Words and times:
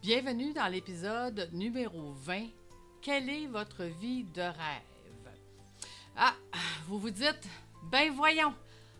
Bienvenue 0.00 0.52
dans 0.52 0.68
l'épisode 0.68 1.50
numéro 1.52 2.12
20. 2.12 2.46
Quelle 3.02 3.28
est 3.28 3.46
votre 3.46 3.82
vie 3.82 4.22
de 4.32 4.42
rêve? 4.42 5.34
Ah, 6.16 6.34
vous 6.86 7.00
vous 7.00 7.10
dites, 7.10 7.48
ben 7.90 8.12
voyons, 8.12 8.54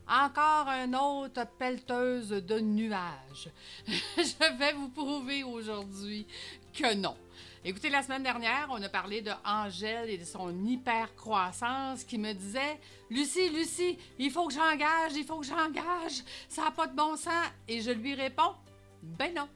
encore 0.09 0.67
un 0.67 0.93
autre 0.95 1.47
pelleteuse 1.57 2.31
de 2.31 2.59
nuages. 2.59 3.49
Je 3.87 4.59
vais 4.59 4.73
vous 4.73 4.89
prouver 4.89 5.45
aujourd'hui 5.45 6.27
que 6.75 6.93
non. 6.95 7.17
Écoutez, 7.65 7.91
la 7.91 8.03
semaine 8.03 8.25
dernière, 8.25 8.67
on 8.69 8.83
a 8.83 8.89
parlé 8.89 9.23
de 9.23 9.31
Angèle 9.45 10.11
et 10.11 10.19
de 10.19 10.25
son 10.25 10.65
hyper-croissance 10.65 12.03
qui 12.03 12.19
me 12.19 12.33
disait 12.33 12.81
Lucie, 13.09 13.51
Lucie, 13.51 13.97
il 14.19 14.33
faut 14.33 14.49
que 14.49 14.55
j'engage, 14.55 15.13
il 15.15 15.25
faut 15.25 15.39
que 15.39 15.47
j'engage, 15.47 16.25
ça 16.49 16.65
n'a 16.65 16.71
pas 16.73 16.89
de 16.89 16.97
bon 16.97 17.17
sens. 17.17 17.47
Et 17.69 17.81
je 17.81 17.93
lui 17.93 18.15
réponds 18.15 18.55
Ben 19.01 19.33
non. 19.33 19.49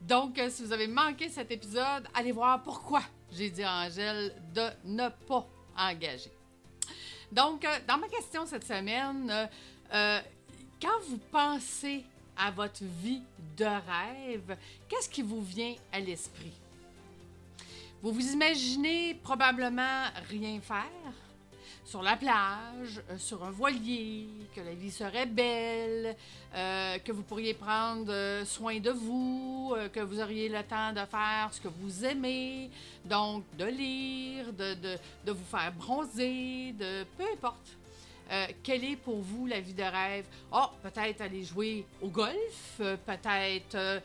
Donc, 0.00 0.38
euh, 0.38 0.48
si 0.50 0.64
vous 0.64 0.72
avez 0.72 0.86
manqué 0.86 1.28
cet 1.28 1.50
épisode, 1.50 2.06
allez 2.14 2.32
voir 2.32 2.62
pourquoi 2.62 3.02
j'ai 3.32 3.50
dit 3.50 3.62
à 3.62 3.86
Angèle 3.86 4.34
de 4.54 4.68
ne 4.84 5.08
pas 5.26 5.46
engager. 5.76 6.32
Donc, 7.30 7.64
euh, 7.64 7.78
dans 7.86 7.98
ma 7.98 8.08
question 8.08 8.46
cette 8.46 8.66
semaine, 8.66 9.48
euh, 9.92 10.20
quand 10.80 11.00
vous 11.08 11.18
pensez 11.30 12.04
à 12.36 12.50
votre 12.50 12.82
vie 13.02 13.22
de 13.56 13.64
rêve, 13.64 14.56
qu'est-ce 14.88 15.08
qui 15.08 15.22
vous 15.22 15.42
vient 15.42 15.74
à 15.92 16.00
l'esprit? 16.00 16.52
Vous 18.02 18.12
vous 18.12 18.32
imaginez 18.32 19.14
probablement 19.22 20.04
rien 20.30 20.58
faire? 20.60 21.12
Sur 21.84 22.02
la 22.02 22.16
plage, 22.16 23.00
euh, 23.10 23.18
sur 23.18 23.42
un 23.44 23.50
voilier, 23.50 24.28
que 24.54 24.60
la 24.60 24.74
vie 24.74 24.90
serait 24.90 25.26
belle, 25.26 26.16
euh, 26.54 26.98
que 26.98 27.12
vous 27.12 27.22
pourriez 27.22 27.54
prendre 27.54 28.12
euh, 28.12 28.44
soin 28.44 28.78
de 28.78 28.90
vous, 28.90 29.74
que 29.92 30.00
vous 30.00 30.20
auriez 30.20 30.48
le 30.48 30.62
temps 30.62 30.92
de 30.92 31.04
faire 31.06 31.48
ce 31.52 31.60
que 31.60 31.68
vous 31.68 32.04
aimez, 32.04 32.70
donc 33.04 33.44
de 33.56 33.64
lire, 33.64 34.52
de, 34.52 34.74
de, 34.74 34.98
de 35.26 35.32
vous 35.32 35.44
faire 35.44 35.72
bronzer, 35.72 36.74
de 36.78 37.04
peu 37.16 37.24
importe. 37.32 37.76
quelle 38.62 38.84
est 38.84 38.96
pour 38.96 39.20
vous 39.20 39.46
la 39.46 39.60
vie 39.60 39.74
de 39.74 39.82
rêve? 39.82 40.26
Oh, 40.52 40.66
peut-être 40.82 41.20
aller 41.20 41.44
jouer 41.44 41.84
au 42.00 42.08
golf, 42.08 42.76
peut-être 42.78 44.02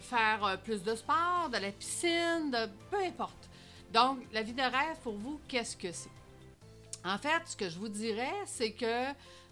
faire 0.00 0.58
plus 0.64 0.82
de 0.82 0.94
sport, 0.94 1.48
de 1.52 1.58
la 1.58 1.72
piscine, 1.72 2.50
de, 2.50 2.68
peu 2.90 3.02
importe. 3.04 3.49
Donc, 3.92 4.18
la 4.32 4.42
vie 4.42 4.52
de 4.52 4.62
rêve 4.62 4.98
pour 5.02 5.14
vous, 5.14 5.40
qu'est-ce 5.48 5.76
que 5.76 5.92
c'est? 5.92 6.10
En 7.04 7.18
fait, 7.18 7.42
ce 7.46 7.56
que 7.56 7.68
je 7.68 7.78
vous 7.78 7.88
dirais, 7.88 8.34
c'est 8.46 8.72
que 8.72 9.06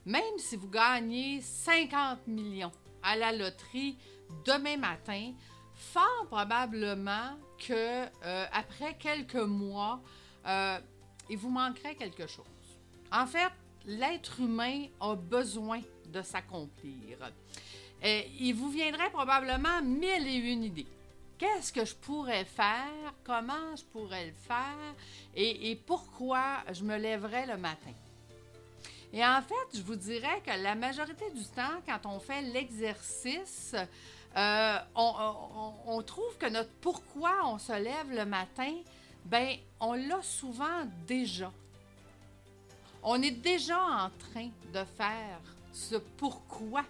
même 0.06 0.38
si 0.38 0.56
vous 0.56 0.68
gagnez 0.68 1.40
50 1.40 2.26
millions 2.26 2.72
à 3.02 3.16
la 3.16 3.32
loterie 3.32 3.96
demain 4.44 4.76
matin, 4.76 5.32
fort 5.74 6.26
probablement 6.28 7.36
que 7.58 8.04
euh, 8.24 8.46
après 8.52 8.94
quelques 8.98 9.34
mois, 9.34 10.00
il 11.28 11.36
vous 11.36 11.50
manquerait 11.50 11.94
quelque 11.94 12.26
chose. 12.26 12.44
En 13.12 13.26
fait, 13.26 13.52
l'être 13.86 14.40
humain 14.40 14.86
a 15.00 15.14
besoin 15.14 15.80
de 16.06 16.22
s'accomplir. 16.22 17.18
Euh, 18.04 18.22
il 18.38 18.52
vous 18.54 18.70
viendrait 18.70 19.10
probablement 19.10 19.82
mille 19.82 20.26
et 20.26 20.36
une 20.36 20.64
idées. 20.64 20.86
Qu'est-ce 21.38 21.72
que 21.72 21.84
je 21.84 21.94
pourrais 21.94 22.44
faire? 22.44 23.14
Comment 23.22 23.76
je 23.76 23.84
pourrais 23.84 24.26
le 24.26 24.32
faire? 24.32 24.94
Et, 25.36 25.80
pourquoi 25.86 26.64
je 26.72 26.82
me 26.82 26.96
lèverais 26.96 27.46
le 27.46 27.56
matin? 27.56 27.92
Et 29.12 29.24
en 29.24 29.40
fait, 29.42 29.78
je 29.78 29.82
vous 29.82 29.94
dirais 29.94 30.42
que 30.44 30.50
la 30.60 30.74
majorité 30.74 31.30
du 31.30 31.44
temps, 31.44 31.80
quand 31.86 32.06
on 32.06 32.18
fait 32.18 32.42
l'exercice, 32.42 33.76
euh, 34.36 34.78
on, 34.96 36.02
trouve 36.02 36.36
que 36.38 36.46
notre 36.46 36.72
pourquoi 36.80 37.46
on 37.46 37.58
se 37.58 37.72
lève 37.72 38.10
le 38.10 38.26
matin, 38.26 38.74
ben, 39.24 39.56
on 39.78 39.92
l'a 39.92 40.20
souvent 40.22 40.86
déjà. 41.06 41.52
On 43.02 43.22
est 43.22 43.30
déjà 43.30 43.80
en 43.80 44.10
train 44.10 44.50
de 44.72 44.84
faire 44.96 45.40
ce 45.72 45.94
pourquoi 46.16 46.82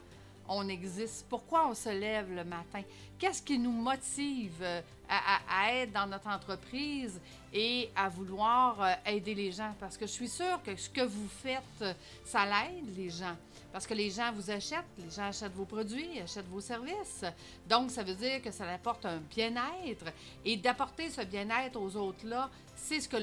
on 0.49 0.69
existe, 0.69 1.27
pourquoi 1.29 1.69
on 1.69 1.75
se 1.75 1.91
lève 1.91 2.33
le 2.35 2.45
matin, 2.45 2.83
qu'est-ce 3.19 3.43
qui 3.43 3.59
nous 3.59 3.73
motive 3.73 4.63
euh, 4.63 4.81
à, 5.09 5.75
être 5.75 5.93
dans 5.93 6.07
notre 6.07 6.29
entreprise 6.29 7.21
et 7.53 7.91
à 7.95 8.09
vouloir 8.09 8.81
euh, 8.81 8.93
aider 9.07 9.35
les 9.35 9.53
gens? 9.53 9.75
Parce 9.79 9.97
que 9.97 10.07
je 10.07 10.13
suis 10.13 10.29
sûre 10.29 10.61
que 10.65 10.75
ce 10.77 10.89
que 10.89 11.03
vous 11.03 11.29
faites, 11.29 11.63
euh, 11.83 11.93
ça 12.25 12.45
l'aide 12.45 12.97
les 12.97 13.11
gens. 13.11 13.37
Parce 13.73 13.87
que 13.87 13.95
les 13.95 14.11
gens 14.11 14.33
vous 14.33 14.51
achètent, 14.51 14.85
les 14.99 15.11
gens 15.11 15.29
achètent 15.29 15.55
vos 15.55 15.67
produits, 15.67 16.19
achètent 16.21 16.49
vos 16.49 16.61
services. 16.61 17.25
Donc, 17.69 17.91
ça 17.91 18.03
veut 18.03 18.15
dire 18.15 18.41
que 18.41 18.51
ça 18.51 18.69
apporte 18.71 19.05
un 19.05 19.19
bien-être. 19.19 20.07
Et 20.45 20.57
d'apporter 20.57 21.11
ce 21.11 21.21
bien-être 21.21 21.79
aux 21.79 21.95
autres-là, 21.97 22.49
c'est 22.75 23.01
ce 23.01 23.09
que 23.09 23.19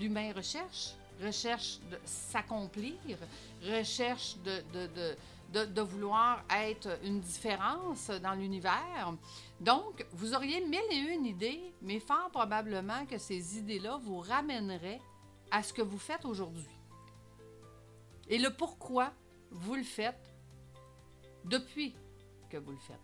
l'humain 0.00 0.32
recherche. 0.34 0.94
Recherche 1.22 1.78
de 1.92 1.98
s'accomplir, 2.04 2.96
recherche 3.62 4.34
de, 4.44 4.64
de 4.72 4.88
de, 4.88 5.16
vouloir 5.82 6.44
être 6.50 6.98
une 7.04 7.20
différence 7.20 8.10
dans 8.10 8.34
l'univers. 8.34 9.14
Donc, 9.60 10.04
vous 10.12 10.34
auriez 10.34 10.60
mille 10.60 10.80
et 10.90 11.14
une 11.14 11.26
idées, 11.26 11.72
mais 11.82 12.00
fort 12.00 12.30
probablement 12.30 13.06
que 13.06 13.18
ces 13.18 13.58
idées-là 13.58 13.98
vous 14.02 14.20
ramèneraient 14.20 15.00
à 15.50 15.62
ce 15.62 15.72
que 15.72 15.82
vous 15.82 15.98
faites 15.98 16.24
aujourd'hui. 16.24 16.68
Et 18.28 18.38
le 18.38 18.50
pourquoi 18.50 19.12
vous 19.50 19.74
le 19.74 19.84
faites 19.84 20.34
depuis 21.44 21.94
que 22.50 22.56
vous 22.56 22.72
le 22.72 22.78
faites. 22.78 22.98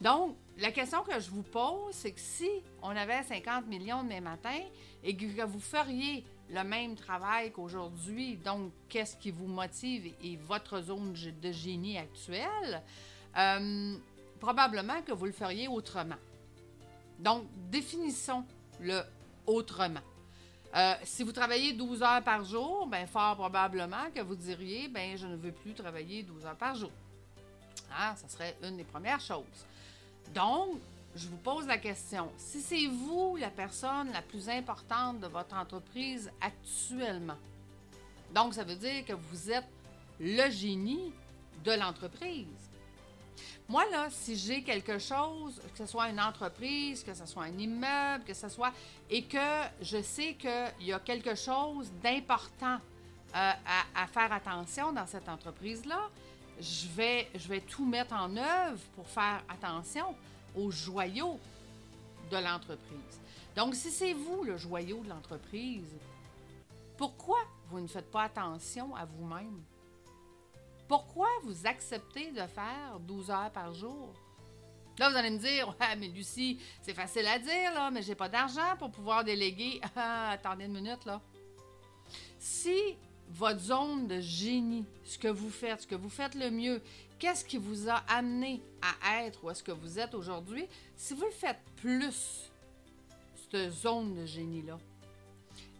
Donc, 0.00 0.36
la 0.58 0.70
question 0.70 1.02
que 1.02 1.18
je 1.18 1.30
vous 1.30 1.42
pose, 1.42 1.92
c'est 1.92 2.12
que 2.12 2.20
si 2.20 2.48
on 2.82 2.90
avait 2.90 3.22
50 3.22 3.66
millions 3.66 4.02
demain 4.04 4.20
matin 4.20 4.60
et 5.02 5.16
que 5.16 5.44
vous 5.44 5.60
feriez 5.60 6.24
le 6.50 6.64
même 6.64 6.94
travail 6.94 7.52
qu'aujourd'hui, 7.52 8.36
donc 8.36 8.72
qu'est-ce 8.88 9.16
qui 9.16 9.30
vous 9.30 9.46
motive 9.46 10.12
et, 10.22 10.36
votre 10.36 10.80
zone 10.80 11.12
de 11.12 11.52
génie 11.52 11.98
actuelle, 11.98 12.82
euh, 13.36 13.96
probablement 14.40 15.02
que 15.02 15.12
vous 15.12 15.26
le 15.26 15.32
feriez 15.32 15.68
autrement. 15.68 16.16
Donc, 17.18 17.44
définissons 17.70 18.44
le 18.80 19.00
autrement. 19.46 20.00
Euh, 20.76 20.94
si 21.04 21.22
vous 21.22 21.32
travaillez 21.32 21.72
12 21.72 22.02
heures 22.02 22.22
par 22.22 22.44
jour, 22.44 22.86
bien, 22.86 23.06
fort 23.06 23.36
probablement 23.36 24.10
que 24.14 24.20
vous 24.20 24.36
diriez, 24.36 24.88
ben 24.88 25.16
je 25.16 25.26
ne 25.26 25.36
veux 25.36 25.52
plus 25.52 25.72
travailler 25.72 26.22
12 26.22 26.46
heures 26.46 26.56
par 26.56 26.74
jour. 26.74 26.90
Ah, 27.92 28.14
ça 28.16 28.28
serait 28.28 28.56
une 28.62 28.76
des 28.76 28.84
premières 28.84 29.20
choses. 29.20 29.66
Donc, 30.34 30.78
je 31.18 31.26
vous 31.26 31.36
pose 31.36 31.66
la 31.66 31.78
question, 31.78 32.30
si 32.36 32.60
c'est 32.60 32.86
vous 32.86 33.36
la 33.36 33.50
personne 33.50 34.12
la 34.12 34.22
plus 34.22 34.48
importante 34.48 35.18
de 35.18 35.26
votre 35.26 35.54
entreprise 35.56 36.30
actuellement, 36.40 37.36
donc 38.32 38.54
ça 38.54 38.62
veut 38.62 38.76
dire 38.76 39.04
que 39.04 39.14
vous 39.14 39.50
êtes 39.50 39.66
le 40.20 40.48
génie 40.50 41.12
de 41.64 41.72
l'entreprise. 41.72 42.46
Moi, 43.68 43.84
là, 43.90 44.08
si 44.10 44.36
j'ai 44.36 44.62
quelque 44.62 44.98
chose, 44.98 45.60
que 45.72 45.78
ce 45.78 45.86
soit 45.86 46.08
une 46.08 46.20
entreprise, 46.20 47.02
que 47.02 47.12
ce 47.12 47.26
soit 47.26 47.44
un 47.44 47.58
immeuble, 47.58 48.24
que 48.24 48.32
ce 48.32 48.48
soit, 48.48 48.72
et 49.10 49.24
que 49.24 49.62
je 49.82 50.00
sais 50.00 50.34
qu'il 50.34 50.86
y 50.86 50.92
a 50.92 51.00
quelque 51.00 51.34
chose 51.34 51.90
d'important 52.02 52.76
euh, 52.76 53.52
à, 53.66 54.02
à, 54.02 54.06
faire 54.06 54.32
attention 54.32 54.92
dans 54.92 55.06
cette 55.06 55.28
entreprise-là, 55.28 56.08
je 56.60 56.88
vais, 56.88 57.28
je 57.34 57.48
vais 57.48 57.60
tout 57.60 57.84
mettre 57.84 58.14
en 58.14 58.34
œuvre 58.36 58.80
pour 58.96 59.06
faire 59.06 59.42
attention 59.48 60.16
aux 60.58 60.70
joyaux 60.70 61.38
de 62.30 62.36
l'entreprise. 62.36 63.20
Donc, 63.56 63.74
si 63.74 63.90
c'est 63.90 64.12
vous 64.12 64.44
le 64.44 64.56
joyau 64.56 65.02
de 65.02 65.08
l'entreprise, 65.08 65.94
pourquoi 66.96 67.38
vous 67.70 67.80
ne 67.80 67.86
faites 67.86 68.10
pas 68.10 68.24
attention 68.24 68.94
à 68.94 69.04
vous-même? 69.04 69.62
Pourquoi 70.86 71.28
vous 71.44 71.66
acceptez 71.66 72.30
de 72.32 72.46
faire 72.46 72.98
12 73.00 73.30
heures 73.30 73.50
par 73.50 73.72
jour? 73.72 74.12
Là, 74.98 75.10
vous 75.10 75.16
allez 75.16 75.30
me 75.30 75.38
dire, 75.38 75.68
ouais, 75.68 75.96
mais 75.96 76.08
Lucie, 76.08 76.58
c'est 76.82 76.94
facile 76.94 77.26
à 77.26 77.38
dire, 77.38 77.72
là, 77.72 77.90
mais 77.90 78.02
j'ai 78.02 78.16
pas 78.16 78.28
d'argent 78.28 78.76
pour 78.78 78.90
pouvoir 78.90 79.22
déléguer. 79.22 79.80
Ah, 79.94 80.30
attendez 80.30 80.64
une 80.64 80.72
minute, 80.72 81.04
là. 81.04 81.20
Si 82.38 82.96
votre 83.30 83.60
zone 83.60 84.06
de 84.06 84.20
génie, 84.20 84.84
ce 85.04 85.18
que 85.18 85.28
vous 85.28 85.50
faites, 85.50 85.82
ce 85.82 85.86
que 85.86 85.94
vous 85.94 86.08
faites 86.08 86.34
le 86.34 86.50
mieux, 86.50 86.82
qu'est-ce 87.18 87.44
qui 87.44 87.58
vous 87.58 87.88
a 87.88 88.02
amené 88.08 88.60
à 89.02 89.24
être 89.24 89.44
où 89.44 89.50
est-ce 89.50 89.62
que 89.62 89.72
vous 89.72 89.98
êtes 89.98 90.14
aujourd'hui, 90.14 90.66
si 90.96 91.14
vous 91.14 91.30
faites 91.30 91.60
plus, 91.76 92.50
cette 93.50 93.70
zone 93.70 94.14
de 94.14 94.26
génie-là, 94.26 94.78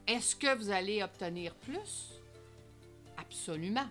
est-ce 0.06 0.34
que 0.34 0.54
vous 0.56 0.70
allez 0.70 1.02
obtenir 1.02 1.54
plus? 1.54 2.12
Absolument. 3.16 3.88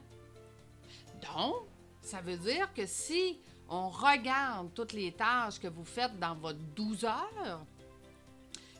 Donc, 1.21 1.55
ça 2.01 2.21
veut 2.21 2.37
dire 2.37 2.73
que 2.73 2.85
si 2.85 3.37
on 3.69 3.89
regarde 3.89 4.73
toutes 4.73 4.93
les 4.93 5.11
tâches 5.11 5.59
que 5.59 5.67
vous 5.67 5.85
faites 5.85 6.17
dans 6.19 6.35
votre 6.35 6.59
12 6.75 7.05
heures 7.05 7.65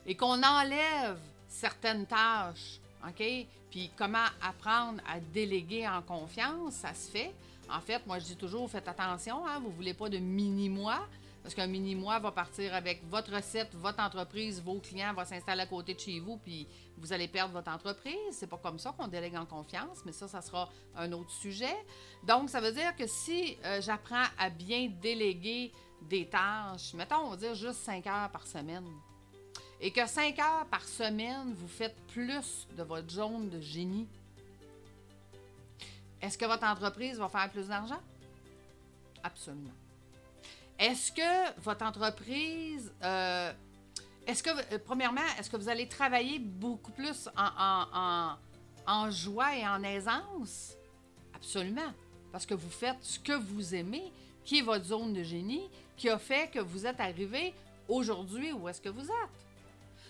et 0.06 0.16
qu'on 0.16 0.42
enlève 0.42 1.20
certaines 1.48 2.06
tâches 2.06 2.80
OK? 3.06 3.48
Puis 3.70 3.92
comment 3.96 4.26
apprendre 4.42 5.02
à 5.08 5.20
déléguer 5.20 5.88
en 5.88 6.02
confiance, 6.02 6.76
ça 6.76 6.94
se 6.94 7.12
fait. 7.12 7.34
En 7.70 7.82
fait, 7.82 8.06
moi, 8.08 8.20
je 8.20 8.26
dis 8.26 8.36
toujours, 8.38 8.70
faites 8.70 8.88
attention, 8.88 9.46
hein, 9.46 9.60
vous 9.60 9.70
ne 9.70 9.74
voulez 9.74 9.94
pas 9.94 10.10
de 10.10 10.18
mini-moi. 10.18 11.00
Parce 11.48 11.56
qu'un 11.56 11.68
mini-mois 11.68 12.20
va 12.20 12.32
partir 12.32 12.74
avec 12.74 13.08
votre 13.10 13.34
recette, 13.34 13.74
votre 13.76 14.02
entreprise, 14.02 14.62
vos 14.62 14.80
clients 14.80 15.14
vont 15.14 15.24
s'installer 15.24 15.62
à 15.62 15.66
côté 15.66 15.94
de 15.94 16.00
chez 16.00 16.20
vous, 16.20 16.36
puis 16.36 16.68
vous 16.98 17.14
allez 17.14 17.30
perdre 17.30 17.54
votre 17.54 17.72
entreprise. 17.72 18.18
C'est 18.32 18.48
pas 18.48 18.58
comme 18.58 18.78
ça 18.80 18.94
qu'on 18.98 19.08
délègue 19.08 19.38
en 19.38 19.46
confiance, 19.46 20.00
mais 20.06 20.12
ça, 20.12 20.28
ça 20.28 20.42
sera 20.42 20.70
un 20.98 21.10
autre 21.14 21.32
sujet. 21.32 21.74
Donc, 22.24 22.50
ça 22.50 22.60
veut 22.60 22.74
dire 22.74 22.94
que 22.98 23.08
si 23.08 23.58
euh, 23.64 23.80
j'apprends 23.80 24.26
à 24.38 24.50
bien 24.50 24.92
déléguer 25.02 25.72
des 26.02 26.28
tâches, 26.28 26.94
mettons, 26.96 27.28
on 27.28 27.30
va 27.30 27.38
dire 27.38 27.56
juste 27.56 27.80
5 27.80 28.06
heures 28.08 28.30
par 28.30 28.46
semaine, 28.46 28.86
et 29.80 29.92
que 29.92 30.06
5 30.06 30.40
heures 30.40 30.66
par 30.68 30.84
semaine, 30.84 31.54
vous 31.54 31.68
faites 31.68 31.96
plus 32.08 32.68
de 32.76 32.84
votre 32.84 33.10
zone 33.10 33.50
de 33.50 33.60
génie, 33.62 34.08
est-ce 36.22 36.38
que 36.38 36.46
votre 36.46 36.66
entreprise 36.66 37.18
va 37.20 37.30
faire 37.30 37.50
plus 37.52 37.68
d'argent? 37.68 38.02
Absolument. 39.24 39.74
Est-ce 40.80 41.12
que 41.12 41.60
votre 41.62 41.86
entreprise, 41.86 42.92
euh, 43.04 43.52
est-ce 44.26 44.42
que, 44.42 44.50
euh, 44.50 44.80
premièrement, 44.84 45.22
est-ce 45.38 45.50
que 45.50 45.58
vous 45.58 45.70
allez 45.70 45.88
travailler 45.88 46.40
beaucoup 46.40 46.92
plus 46.92 47.30
en, 47.36 48.36
en, 48.86 49.12
joie 49.12 49.56
et 49.56 49.68
en 49.68 49.84
aisance? 49.84 50.74
Absolument. 51.36 51.94
Parce 52.32 52.46
que 52.46 52.54
vous 52.54 52.70
faites 52.70 52.98
ce 53.02 53.20
que 53.20 53.34
vous 53.34 53.76
aimez, 53.76 54.12
qui 54.44 54.60
est 54.60 54.62
votre 54.62 54.86
zone 54.86 55.14
de 55.14 55.24
génie, 55.24 55.70
qui 55.96 56.10
a 56.10 56.18
fait 56.18 56.52
que 56.52 56.60
vous 56.60 56.86
êtes 56.86 57.00
arrivé 57.00 57.54
aujourd'hui 57.88 58.52
où 58.54 58.68
est-ce 58.68 58.82
que 58.82 58.90
vous 58.90 59.06
êtes. 59.06 59.47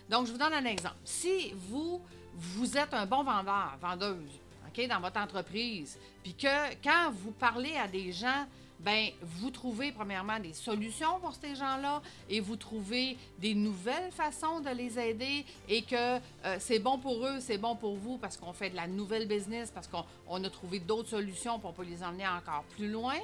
Donc, 0.09 0.27
je 0.27 0.31
vous 0.31 0.38
donne 0.38 0.54
un 0.54 0.65
exemple. 0.65 0.95
Si 1.04 1.54
vous, 1.69 2.01
vous 2.36 2.77
êtes 2.77 2.94
un 2.94 3.06
bon 3.06 3.24
vendeur, 3.24 3.77
vendeuse, 3.81 4.39
OK, 4.68 4.88
dans 4.88 5.00
votre 5.00 5.19
entreprise, 5.19 5.98
puis 6.24 6.33
que 6.33 6.74
quand 6.83 7.12
vous 7.12 7.31
parlez 7.31 7.75
à 7.75 7.88
des 7.88 8.12
gens, 8.12 8.45
ben 8.80 9.09
vous 9.21 9.50
trouvez 9.50 9.92
premièrement 9.92 10.39
des 10.39 10.54
solutions 10.54 11.19
pour 11.19 11.33
ces 11.33 11.56
gens-là 11.56 12.01
et 12.30 12.39
vous 12.39 12.56
trouvez 12.56 13.18
des 13.39 13.56
nouvelles 13.56 14.12
façons 14.12 14.59
de 14.59 14.69
les 14.69 15.00
aider 15.00 15.45
et 15.68 15.81
que 15.81 15.95
euh, 15.95 16.19
c'est 16.60 16.80
bon 16.80 17.00
pour 17.00 17.25
eux, 17.25 17.39
c'est 17.39 17.57
bon 17.57 17.75
pour 17.75 17.95
vous 17.95 18.18
parce 18.18 18.38
qu'on 18.38 18.53
fait 18.53 18.69
de 18.69 18.75
la 18.75 18.88
nouvelle 18.88 19.27
business, 19.27 19.71
parce 19.71 19.88
qu'on 19.88 20.44
a 20.44 20.50
trouvé 20.50 20.80
d'autres 20.80 21.10
solutions 21.10 21.60
pour 21.60 21.71
on 21.71 21.74
peut 21.74 21.83
les 21.83 22.03
emmener 22.03 22.27
encore 22.27 22.63
plus 22.75 22.89
loin. 22.89 23.18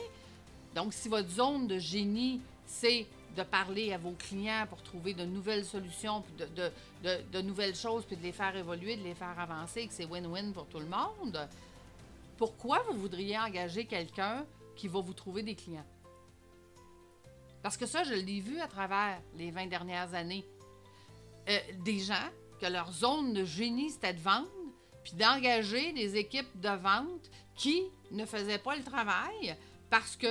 Donc, 0.75 0.93
si 0.93 1.07
votre 1.07 1.29
zone 1.29 1.67
de 1.67 1.77
génie, 1.77 2.41
c'est 2.65 3.05
de 3.35 3.43
parler 3.43 3.93
à 3.93 3.97
vos 3.97 4.11
clients 4.11 4.65
pour 4.69 4.81
trouver 4.83 5.13
de 5.13 5.25
nouvelles 5.25 5.65
solutions, 5.65 6.23
de, 6.37 6.71
de, 7.31 7.41
nouvelles 7.41 7.75
choses, 7.75 8.05
puis 8.05 8.15
de 8.15 8.23
les 8.23 8.31
faire 8.31 8.55
évoluer, 8.55 8.95
de 8.95 9.03
les 9.03 9.15
faire 9.15 9.37
avancer, 9.39 9.87
que 9.87 9.93
c'est 9.93 10.05
win-win 10.05 10.51
pour 10.53 10.67
tout 10.67 10.79
le 10.79 10.85
monde, 10.85 11.47
pourquoi 12.37 12.83
vous 12.89 12.97
voudriez 12.97 13.37
engager 13.37 13.85
quelqu'un 13.85 14.45
qui 14.75 14.87
va 14.87 14.99
vous 14.99 15.13
trouver 15.13 15.43
des 15.43 15.55
clients? 15.55 15.85
Parce 17.61 17.77
que 17.77 17.85
ça, 17.85 18.03
je 18.03 18.13
l'ai 18.13 18.41
vu 18.41 18.59
à 18.59 18.67
travers 18.67 19.19
les 19.37 19.49
20 19.49 19.67
dernières 19.67 20.13
années. 20.13 20.45
Euh, 21.49 21.59
des 21.79 21.99
gens 21.99 22.29
que 22.59 22.65
leur 22.65 22.91
zone 22.91 23.33
de 23.33 23.45
génie, 23.45 23.89
c'était 23.89 24.13
de 24.13 24.19
vendre, 24.19 24.47
puis 25.03 25.13
d'engager 25.13 25.91
des 25.93 26.15
équipes 26.15 26.59
de 26.59 26.69
vente 26.69 27.29
qui 27.55 27.83
ne 28.11 28.25
faisaient 28.25 28.57
pas 28.57 28.75
le 28.75 28.83
travail 28.83 29.55
parce 29.89 30.15
que 30.15 30.27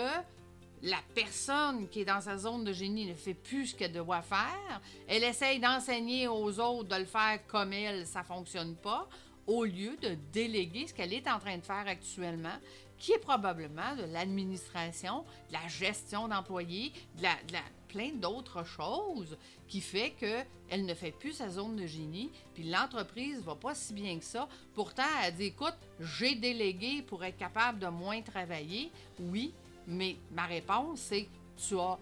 la 0.83 0.99
personne 1.15 1.89
qui 1.89 2.01
est 2.01 2.05
dans 2.05 2.21
sa 2.21 2.37
zone 2.37 2.65
de 2.65 2.73
génie 2.73 3.07
ne 3.07 3.15
fait 3.15 3.35
plus 3.35 3.69
ce 3.69 3.77
qu'elle 3.77 3.93
doit 3.93 4.23
faire. 4.23 4.81
Elle 5.07 5.23
essaye 5.23 5.61
d'enseigner 5.61 6.27
aux 6.29 6.59
autres 6.59 6.89
de 6.89 6.97
le 6.97 7.05
faire 7.05 7.39
comme 7.47 7.73
elle, 7.73 8.07
ça 8.07 8.21
ne 8.21 8.25
fonctionne 8.25 8.75
pas, 8.75 9.09
au 9.47 9.65
lieu 9.65 9.97
de 10.01 10.17
déléguer 10.33 10.87
ce 10.87 10.95
qu'elle 10.95 11.13
est 11.13 11.29
en 11.29 11.39
train 11.39 11.57
de 11.57 11.63
faire 11.63 11.87
actuellement, 11.87 12.57
qui 12.99 13.13
est 13.13 13.19
probablement 13.19 13.97
de 13.97 14.05
l'administration, 14.13 15.25
de 15.49 15.55
la 15.55 15.69
gestion 15.69 16.29
d'employés, 16.29 16.93
de 17.17 17.23
la, 17.23 17.61
plein 17.89 18.13
d'autres 18.13 18.65
choses 18.65 19.37
qui 19.69 19.81
fait 19.81 20.13
qu'elle 20.13 20.87
ne 20.87 20.95
fait 20.95 21.11
plus 21.11 21.33
sa 21.33 21.51
zone 21.51 21.77
de 21.77 21.87
génie, 21.87 22.31
puis 22.55 22.65
l'entreprise 22.65 23.43
va 23.43 23.55
pas 23.55 23.75
si 23.75 23.93
bien 23.93 24.19
que 24.19 24.25
ça. 24.25 24.49
Pourtant, 24.75 25.03
elle 25.23 25.35
dit, 25.35 25.47
écoute, 25.47 25.77
j'ai 26.01 26.35
délégué 26.35 27.03
pour 27.03 27.23
être 27.25 27.37
capable 27.37 27.79
de 27.79 27.89
moins 27.89 28.23
travailler. 28.23 28.91
Oui, 29.21 29.53
mais 29.87 30.17
ma 30.33 30.47
réponse, 30.47 31.01
c'est 31.01 31.29
tu 31.57 31.75
n'as 31.75 31.97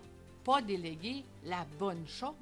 pas 0.45 0.63
délégué 0.63 1.25
la 1.45 1.67
bonne 1.79 2.07
chose. 2.07 2.35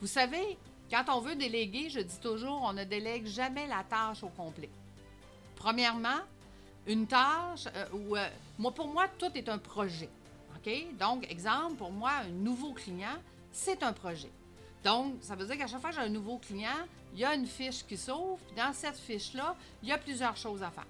Vous 0.00 0.06
savez, 0.06 0.58
quand 0.90 1.04
on 1.08 1.20
veut 1.20 1.36
déléguer, 1.36 1.88
je 1.90 2.00
dis 2.00 2.18
toujours, 2.20 2.62
on 2.62 2.72
ne 2.72 2.84
délègue 2.84 3.26
jamais 3.26 3.66
la 3.66 3.84
tâche 3.84 4.22
au 4.22 4.28
complet. 4.28 4.70
Premièrement, 5.56 6.20
une 6.86 7.06
tâche, 7.06 7.66
euh, 7.74 7.86
euh, 8.16 8.70
pour 8.70 8.88
moi, 8.88 9.06
tout 9.18 9.30
est 9.34 9.48
un 9.48 9.58
projet. 9.58 10.08
Donc, 10.98 11.28
exemple, 11.30 11.74
pour 11.74 11.90
moi, 11.90 12.10
un 12.24 12.28
nouveau 12.28 12.72
client, 12.72 13.16
c'est 13.50 13.82
un 13.82 13.92
projet. 13.92 14.30
Donc, 14.84 15.14
ça 15.20 15.34
veut 15.34 15.46
dire 15.46 15.58
qu'à 15.58 15.66
chaque 15.66 15.80
fois 15.80 15.90
que 15.90 15.96
j'ai 15.96 16.02
un 16.02 16.08
nouveau 16.08 16.38
client, 16.38 16.86
il 17.12 17.20
y 17.20 17.24
a 17.24 17.34
une 17.34 17.46
fiche 17.46 17.84
qui 17.84 17.96
s'ouvre. 17.96 18.38
Dans 18.56 18.72
cette 18.72 18.96
fiche-là, 18.96 19.56
il 19.82 19.88
y 19.88 19.92
a 19.92 19.98
plusieurs 19.98 20.36
choses 20.36 20.62
à 20.62 20.70
faire. 20.70 20.86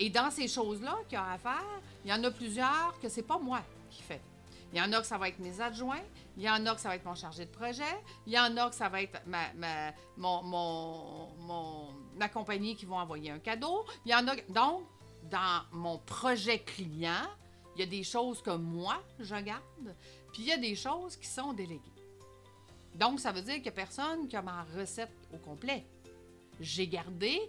Et 0.00 0.08
dans 0.08 0.30
ces 0.30 0.48
choses-là 0.48 0.98
qu'il 1.08 1.18
y 1.18 1.20
a 1.20 1.32
à 1.32 1.38
faire, 1.38 1.80
il 2.04 2.10
y 2.10 2.14
en 2.14 2.24
a 2.24 2.30
plusieurs 2.30 2.98
que 3.00 3.10
c'est 3.10 3.22
pas 3.22 3.38
moi 3.38 3.60
qui 3.90 4.02
fais. 4.02 4.22
Il 4.72 4.78
y 4.78 4.82
en 4.82 4.90
a 4.92 5.00
que 5.00 5.06
ça 5.06 5.18
va 5.18 5.28
être 5.28 5.38
mes 5.40 5.60
adjoints, 5.60 6.00
il 6.38 6.42
y 6.42 6.48
en 6.48 6.64
a 6.64 6.74
que 6.74 6.80
ça 6.80 6.88
va 6.88 6.96
être 6.96 7.04
mon 7.04 7.14
chargé 7.14 7.44
de 7.44 7.50
projet, 7.50 7.82
il 8.26 8.32
y 8.32 8.38
en 8.38 8.56
a 8.56 8.70
que 8.70 8.74
ça 8.74 8.88
va 8.88 9.02
être 9.02 9.20
ma, 9.26 9.92
mon, 10.16 11.28
ma 12.16 12.28
compagnie 12.30 12.76
qui 12.76 12.86
vont 12.86 12.96
envoyer 12.96 13.30
un 13.30 13.40
cadeau. 13.40 13.84
Il 14.06 14.12
y 14.12 14.14
en 14.14 14.26
a 14.26 14.36
donc 14.48 14.84
dans 15.30 15.64
mon 15.72 15.98
projet 15.98 16.60
client, 16.60 17.26
il 17.76 17.80
y 17.80 17.82
a 17.82 17.86
des 17.86 18.04
choses 18.04 18.40
que 18.40 18.50
moi 18.50 19.02
je 19.18 19.34
garde, 19.34 19.94
puis 20.32 20.42
il 20.42 20.46
y 20.46 20.52
a 20.52 20.56
des 20.56 20.76
choses 20.76 21.16
qui 21.16 21.26
sont 21.26 21.52
déléguées. 21.52 21.82
Donc 22.94 23.20
ça 23.20 23.32
veut 23.32 23.42
dire 23.42 23.54
qu'il 23.54 23.64
n'y 23.64 23.68
a 23.68 23.72
personne 23.72 24.28
qui 24.28 24.36
a 24.36 24.42
ma 24.42 24.64
recette 24.76 25.12
au 25.34 25.36
complet. 25.36 25.84
J'ai 26.58 26.86
gardé 26.86 27.40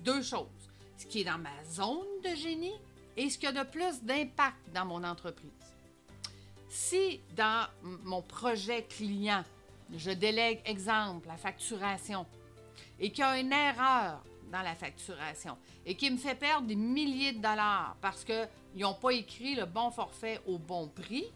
deux 0.00 0.22
choses 0.22 0.68
ce 0.98 1.06
qui 1.06 1.22
est 1.22 1.24
dans 1.24 1.38
ma 1.38 1.64
zone 1.64 2.20
de 2.22 2.34
génie 2.34 2.74
et 3.16 3.30
ce 3.30 3.38
qui 3.38 3.46
a 3.46 3.52
de 3.52 3.62
plus 3.62 4.02
d'impact 4.02 4.58
dans 4.74 4.84
mon 4.84 5.02
entreprise. 5.04 5.50
Si 6.68 7.20
dans 7.34 7.66
mon 8.04 8.20
projet 8.20 8.82
client, 8.82 9.42
je 9.96 10.10
délègue, 10.10 10.60
exemple, 10.66 11.28
la 11.28 11.36
facturation, 11.36 12.26
et 13.00 13.10
qu'il 13.10 13.20
y 13.20 13.26
a 13.26 13.38
une 13.38 13.52
erreur 13.52 14.22
dans 14.50 14.62
la 14.62 14.74
facturation 14.74 15.56
et 15.86 15.94
qui 15.94 16.10
me 16.10 16.16
fait 16.16 16.34
perdre 16.34 16.66
des 16.66 16.74
milliers 16.74 17.32
de 17.32 17.40
dollars 17.40 17.96
parce 18.00 18.24
qu'ils 18.24 18.48
n'ont 18.76 18.94
pas 18.94 19.12
écrit 19.12 19.54
le 19.54 19.66
bon 19.66 19.90
forfait 19.90 20.40
au 20.46 20.58
bon 20.58 20.88
prix, 20.88 21.26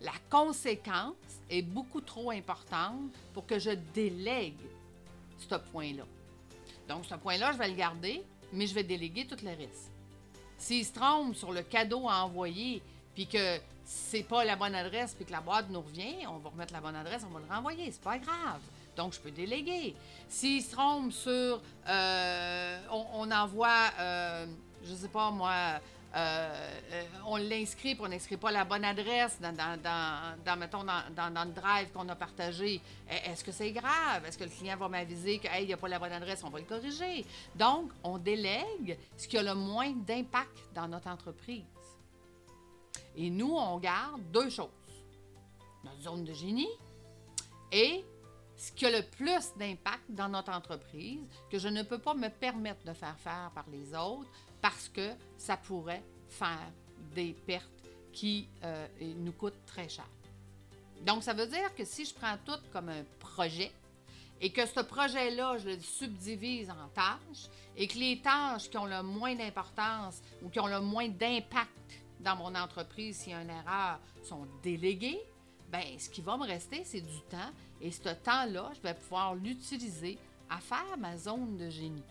la 0.00 0.12
conséquence 0.28 1.14
est 1.48 1.62
beaucoup 1.62 2.00
trop 2.00 2.30
importante 2.30 3.12
pour 3.32 3.46
que 3.46 3.58
je 3.58 3.70
délègue 3.94 4.60
ce 5.38 5.54
point-là. 5.54 6.04
Donc, 6.88 7.04
ce 7.06 7.14
point-là, 7.14 7.52
je 7.52 7.58
vais 7.58 7.68
le 7.68 7.74
garder, 7.74 8.22
mais 8.54 8.66
je 8.66 8.74
vais 8.74 8.84
déléguer 8.84 9.26
tout 9.26 9.36
le 9.42 9.50
reste. 9.50 9.90
S'il 10.58 10.84
se 10.84 10.92
trompe 10.92 11.34
sur 11.34 11.52
le 11.52 11.62
cadeau 11.62 12.08
à 12.08 12.24
envoyer, 12.24 12.82
puis 13.14 13.26
que 13.26 13.58
c'est 13.84 14.22
pas 14.22 14.44
la 14.44 14.56
bonne 14.56 14.74
adresse, 14.74 15.14
puis 15.14 15.24
que 15.24 15.32
la 15.32 15.40
boîte 15.40 15.68
nous 15.70 15.80
revient, 15.80 16.26
on 16.28 16.38
va 16.38 16.50
remettre 16.50 16.72
la 16.72 16.80
bonne 16.80 16.96
adresse, 16.96 17.22
on 17.28 17.32
va 17.34 17.40
le 17.40 17.52
renvoyer, 17.52 17.90
c'est 17.90 18.02
pas 18.02 18.18
grave. 18.18 18.60
Donc, 18.96 19.12
je 19.12 19.20
peux 19.20 19.30
déléguer. 19.30 19.94
S'il 20.28 20.62
se 20.62 20.72
trompe 20.72 21.12
sur, 21.12 21.60
euh, 21.88 22.80
on, 22.90 23.30
envoie, 23.30 23.90
euh, 23.98 24.46
je 24.84 24.94
sais 24.94 25.08
pas 25.08 25.30
moi, 25.30 25.80
on 27.26 27.36
l'inscrit, 27.36 27.94
puis 27.94 28.04
on 28.04 28.08
n'inscrit 28.08 28.36
pas 28.36 28.50
la 28.50 28.64
bonne 28.64 28.84
adresse 28.84 29.38
dans, 29.40 30.58
mettons, 30.58 30.84
dans, 30.84 31.44
le 31.44 31.52
drive 31.52 31.90
qu'on 31.92 32.08
a 32.08 32.14
partagé. 32.14 32.80
E, 33.10 33.30
est-ce 33.30 33.42
que 33.42 33.52
c'est 33.52 33.72
grave? 33.72 34.24
Est-ce 34.26 34.38
que 34.38 34.44
le 34.44 34.50
client 34.50 34.76
va 34.76 34.88
m'aviser 34.88 35.38
qu'il 35.38 35.66
n'y 35.66 35.72
a 35.72 35.76
pas 35.76 35.88
la 35.88 35.98
bonne 35.98 36.12
adresse? 36.12 36.42
On 36.44 36.50
va 36.50 36.58
le 36.58 36.64
corriger. 36.64 37.24
Donc, 37.54 37.90
on 38.02 38.18
délègue 38.18 38.98
ce 39.16 39.26
qui 39.26 39.36
a 39.38 39.42
le 39.42 39.54
moins 39.54 39.90
d'impact 39.90 40.58
dans 40.74 40.88
notre 40.88 41.08
entreprise. 41.08 41.64
Et 43.16 43.30
nous, 43.30 43.54
on 43.54 43.78
garde 43.78 44.22
deux 44.32 44.50
choses. 44.50 44.68
Notre 45.82 46.00
zone 46.00 46.24
de 46.24 46.32
génie 46.32 46.70
et 47.70 48.04
ce 48.56 48.72
qui 48.72 48.86
a 48.86 48.90
le 48.90 49.02
plus 49.02 49.52
d'impact 49.56 50.04
dans 50.10 50.28
notre 50.28 50.52
entreprise 50.52 51.20
que 51.50 51.58
je 51.58 51.68
ne 51.68 51.82
peux 51.82 51.98
pas 51.98 52.14
me 52.14 52.28
permettre 52.28 52.84
de 52.84 52.92
faire 52.92 53.18
faire 53.18 53.50
par 53.54 53.64
les 53.70 53.94
autres 53.94 54.30
parce 54.60 54.88
que 54.88 55.10
ça 55.36 55.56
pourrait 55.56 56.02
faire 56.28 56.72
des 57.14 57.32
pertes 57.46 57.68
qui 58.12 58.48
euh, 58.62 58.86
nous 59.18 59.32
coûtent 59.32 59.64
très 59.66 59.88
cher. 59.88 60.08
Donc, 61.02 61.22
ça 61.22 61.34
veut 61.34 61.46
dire 61.46 61.74
que 61.74 61.84
si 61.84 62.04
je 62.04 62.14
prends 62.14 62.36
tout 62.46 62.60
comme 62.72 62.88
un 62.88 63.04
projet 63.18 63.72
et 64.40 64.50
que 64.50 64.64
ce 64.66 64.80
projet-là, 64.80 65.58
je 65.58 65.70
le 65.70 65.80
subdivise 65.80 66.70
en 66.70 66.88
tâches 66.94 67.48
et 67.76 67.86
que 67.86 67.98
les 67.98 68.20
tâches 68.20 68.70
qui 68.70 68.78
ont 68.78 68.86
le 68.86 69.02
moins 69.02 69.34
d'importance 69.34 70.22
ou 70.42 70.48
qui 70.48 70.60
ont 70.60 70.66
le 70.66 70.80
moins 70.80 71.08
d'impact 71.08 71.68
dans 72.20 72.36
mon 72.36 72.54
entreprise 72.54 73.18
s'il 73.18 73.32
y 73.32 73.34
a 73.34 73.42
une 73.42 73.50
erreur 73.50 74.00
sont 74.22 74.46
déléguées, 74.62 75.20
bien, 75.76 75.98
ce 75.98 76.08
qui 76.08 76.20
va 76.20 76.36
me 76.36 76.46
rester, 76.46 76.84
c'est 76.84 77.00
du 77.00 77.20
temps 77.30 77.50
et 77.80 77.90
ce 77.90 78.02
temps-là, 78.02 78.70
je 78.74 78.80
vais 78.80 78.94
pouvoir 78.94 79.34
l'utiliser 79.34 80.18
à 80.48 80.58
faire 80.58 80.96
ma 80.98 81.16
zone 81.16 81.56
de 81.56 81.68
génie. 81.70 82.02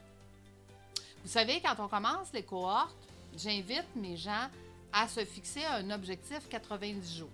Vous 1.23 1.29
savez, 1.29 1.61
quand 1.61 1.75
on 1.79 1.87
commence 1.87 2.33
les 2.33 2.43
cohortes, 2.43 2.95
j'invite 3.35 3.87
mes 3.95 4.17
gens 4.17 4.49
à 4.91 5.07
se 5.07 5.23
fixer 5.23 5.63
un 5.65 5.89
objectif 5.91 6.47
90 6.49 7.17
jours. 7.17 7.29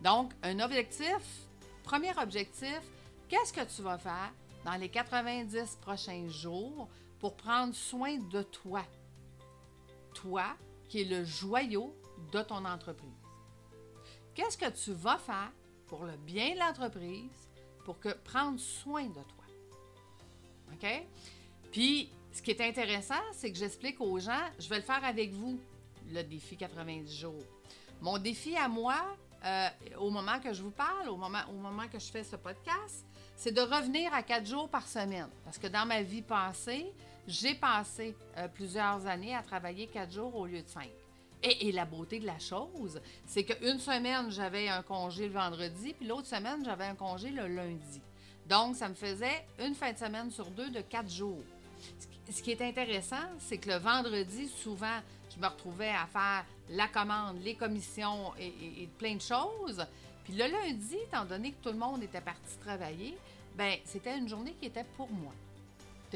Donc, 0.00 0.32
un 0.42 0.58
objectif, 0.60 1.18
premier 1.82 2.16
objectif, 2.18 2.80
qu'est-ce 3.28 3.52
que 3.52 3.64
tu 3.64 3.82
vas 3.82 3.98
faire 3.98 4.32
dans 4.64 4.74
les 4.74 4.88
90 4.88 5.78
prochains 5.80 6.28
jours 6.28 6.88
pour 7.20 7.36
prendre 7.36 7.74
soin 7.74 8.18
de 8.18 8.42
toi? 8.42 8.82
Toi, 10.14 10.56
qui 10.88 11.02
est 11.02 11.04
le 11.04 11.24
joyau 11.24 11.94
de 12.32 12.42
ton 12.42 12.64
entreprise. 12.64 13.25
Qu'est-ce 14.36 14.58
que 14.58 14.68
tu 14.68 14.92
vas 14.92 15.16
faire 15.16 15.50
pour 15.86 16.04
le 16.04 16.14
bien 16.18 16.52
de 16.52 16.58
l'entreprise, 16.58 17.48
pour 17.86 17.98
que 17.98 18.10
prendre 18.10 18.60
soin 18.60 19.06
de 19.06 19.14
toi? 19.14 19.44
OK? 20.74 20.86
Puis, 21.72 22.10
ce 22.32 22.42
qui 22.42 22.50
est 22.50 22.60
intéressant, 22.60 23.14
c'est 23.32 23.50
que 23.50 23.56
j'explique 23.56 23.98
aux 23.98 24.18
gens, 24.18 24.44
je 24.58 24.68
vais 24.68 24.76
le 24.76 24.82
faire 24.82 25.02
avec 25.02 25.32
vous, 25.32 25.58
le 26.12 26.22
défi 26.22 26.54
90 26.54 27.18
jours. 27.18 27.42
Mon 28.02 28.18
défi 28.18 28.54
à 28.56 28.68
moi, 28.68 28.96
euh, 29.42 29.68
au 29.98 30.10
moment 30.10 30.38
que 30.38 30.52
je 30.52 30.62
vous 30.62 30.70
parle, 30.70 31.08
au 31.08 31.16
moment, 31.16 31.40
au 31.48 31.54
moment 31.54 31.88
que 31.88 31.98
je 31.98 32.10
fais 32.10 32.22
ce 32.22 32.36
podcast, 32.36 33.06
c'est 33.36 33.52
de 33.52 33.62
revenir 33.62 34.12
à 34.12 34.22
quatre 34.22 34.46
jours 34.46 34.68
par 34.68 34.86
semaine. 34.86 35.30
Parce 35.46 35.56
que 35.56 35.66
dans 35.66 35.86
ma 35.86 36.02
vie 36.02 36.20
passée, 36.20 36.92
j'ai 37.26 37.54
passé 37.54 38.14
euh, 38.36 38.48
plusieurs 38.48 39.06
années 39.06 39.34
à 39.34 39.42
travailler 39.42 39.86
quatre 39.86 40.12
jours 40.12 40.36
au 40.36 40.44
lieu 40.44 40.60
de 40.60 40.68
cinq. 40.68 40.90
Et, 41.48 41.70
la 41.70 41.84
beauté 41.84 42.18
de 42.18 42.26
la 42.26 42.40
chose, 42.40 43.00
c'est 43.24 43.44
qu'une 43.44 43.78
semaine, 43.78 44.30
j'avais 44.30 44.68
un 44.68 44.82
congé 44.82 45.28
le 45.28 45.34
vendredi, 45.34 45.94
puis 45.94 46.06
l'autre 46.06 46.26
semaine, 46.26 46.64
j'avais 46.64 46.86
un 46.86 46.96
congé 46.96 47.30
le 47.30 47.46
lundi. 47.46 48.00
Donc, 48.48 48.74
ça 48.74 48.88
me 48.88 48.94
faisait 48.94 49.46
une 49.60 49.74
fin 49.74 49.92
de 49.92 49.98
semaine 49.98 50.30
sur 50.30 50.50
deux 50.50 50.70
de 50.70 50.80
quatre 50.80 51.10
jours. 51.10 51.44
Ce 52.28 52.42
qui 52.42 52.50
est 52.50 52.62
intéressant, 52.62 53.22
c'est 53.38 53.58
que 53.58 53.70
le 53.70 53.76
vendredi, 53.76 54.48
souvent, 54.48 54.98
je 55.34 55.40
me 55.40 55.46
retrouvais 55.46 55.90
à 55.90 56.06
faire 56.06 56.44
la 56.70 56.88
commande, 56.88 57.40
les 57.44 57.54
commissions 57.54 58.32
et, 58.40 58.88
plein 58.98 59.14
de 59.14 59.20
choses. 59.20 59.86
Puis 60.24 60.34
le 60.34 60.46
lundi, 60.46 60.96
étant 60.96 61.24
donné 61.24 61.52
que 61.52 61.62
tout 61.62 61.72
le 61.72 61.78
monde 61.78 62.02
était 62.02 62.20
parti 62.20 62.56
travailler, 62.64 63.16
ben 63.56 63.76
c'était 63.84 64.18
une 64.18 64.28
journée 64.28 64.56
qui 64.60 64.66
était 64.66 64.86
pour 64.96 65.10
moi. 65.10 65.32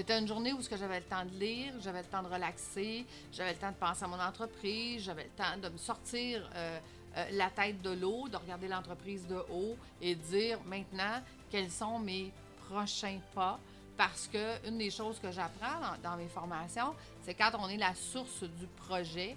C'était 0.00 0.19
une 0.19 0.26
journée 0.26 0.54
où 0.54 0.62
j'avais 0.62 1.00
le 1.00 1.04
temps 1.04 1.26
de 1.26 1.38
lire, 1.38 1.75
j'avais 1.78 2.00
le 2.00 2.09
temps 2.09 2.23
de 2.23 2.28
relaxer, 2.28 3.04
j'avais 3.30 3.52
le 3.52 3.59
temps 3.59 3.71
de 3.71 3.76
penser 3.76 4.04
à 4.04 4.09
mon 4.09 4.19
entreprise, 4.19 5.02
j'avais 5.02 5.25
le 5.25 5.30
temps 5.37 5.59
de 5.62 5.69
me 5.69 5.76
sortir 5.76 6.50
euh, 6.54 6.78
euh, 7.19 7.26
la 7.33 7.50
tête 7.50 7.83
de 7.83 7.90
l'eau, 7.90 8.26
de 8.26 8.38
regarder 8.38 8.66
l'entreprise 8.66 9.26
de 9.26 9.35
haut 9.35 9.76
et 10.00 10.14
de 10.14 10.23
dire 10.23 10.59
maintenant 10.64 11.21
quels 11.50 11.71
sont 11.71 11.99
mes 11.99 12.33
prochains 12.66 13.19
pas? 13.35 13.61
Parce 13.99 14.26
que 14.26 14.66
une 14.66 14.78
des 14.78 14.90
choses 14.90 15.19
que 15.19 15.30
j'apprends 15.30 15.99
dans, 16.02 16.16
mes 16.16 16.28
formations, 16.28 16.95
c'est 17.21 17.35
quand 17.35 17.50
on 17.59 17.69
est 17.69 17.76
la 17.76 17.95
source 17.95 18.45
du 18.45 18.66
projet, 18.78 19.37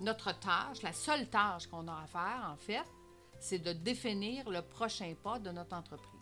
notre 0.00 0.38
tâche, 0.38 0.82
la 0.82 0.92
seule 0.92 1.28
tâche 1.28 1.66
qu'on 1.66 1.88
a 1.88 2.02
à 2.02 2.06
faire, 2.06 2.50
en 2.52 2.56
fait, 2.56 2.84
c'est 3.40 3.58
de 3.58 3.72
définir 3.72 4.50
le 4.50 4.60
prochain 4.60 5.14
pas 5.24 5.38
de 5.38 5.50
notre 5.50 5.74
entreprise. 5.74 6.15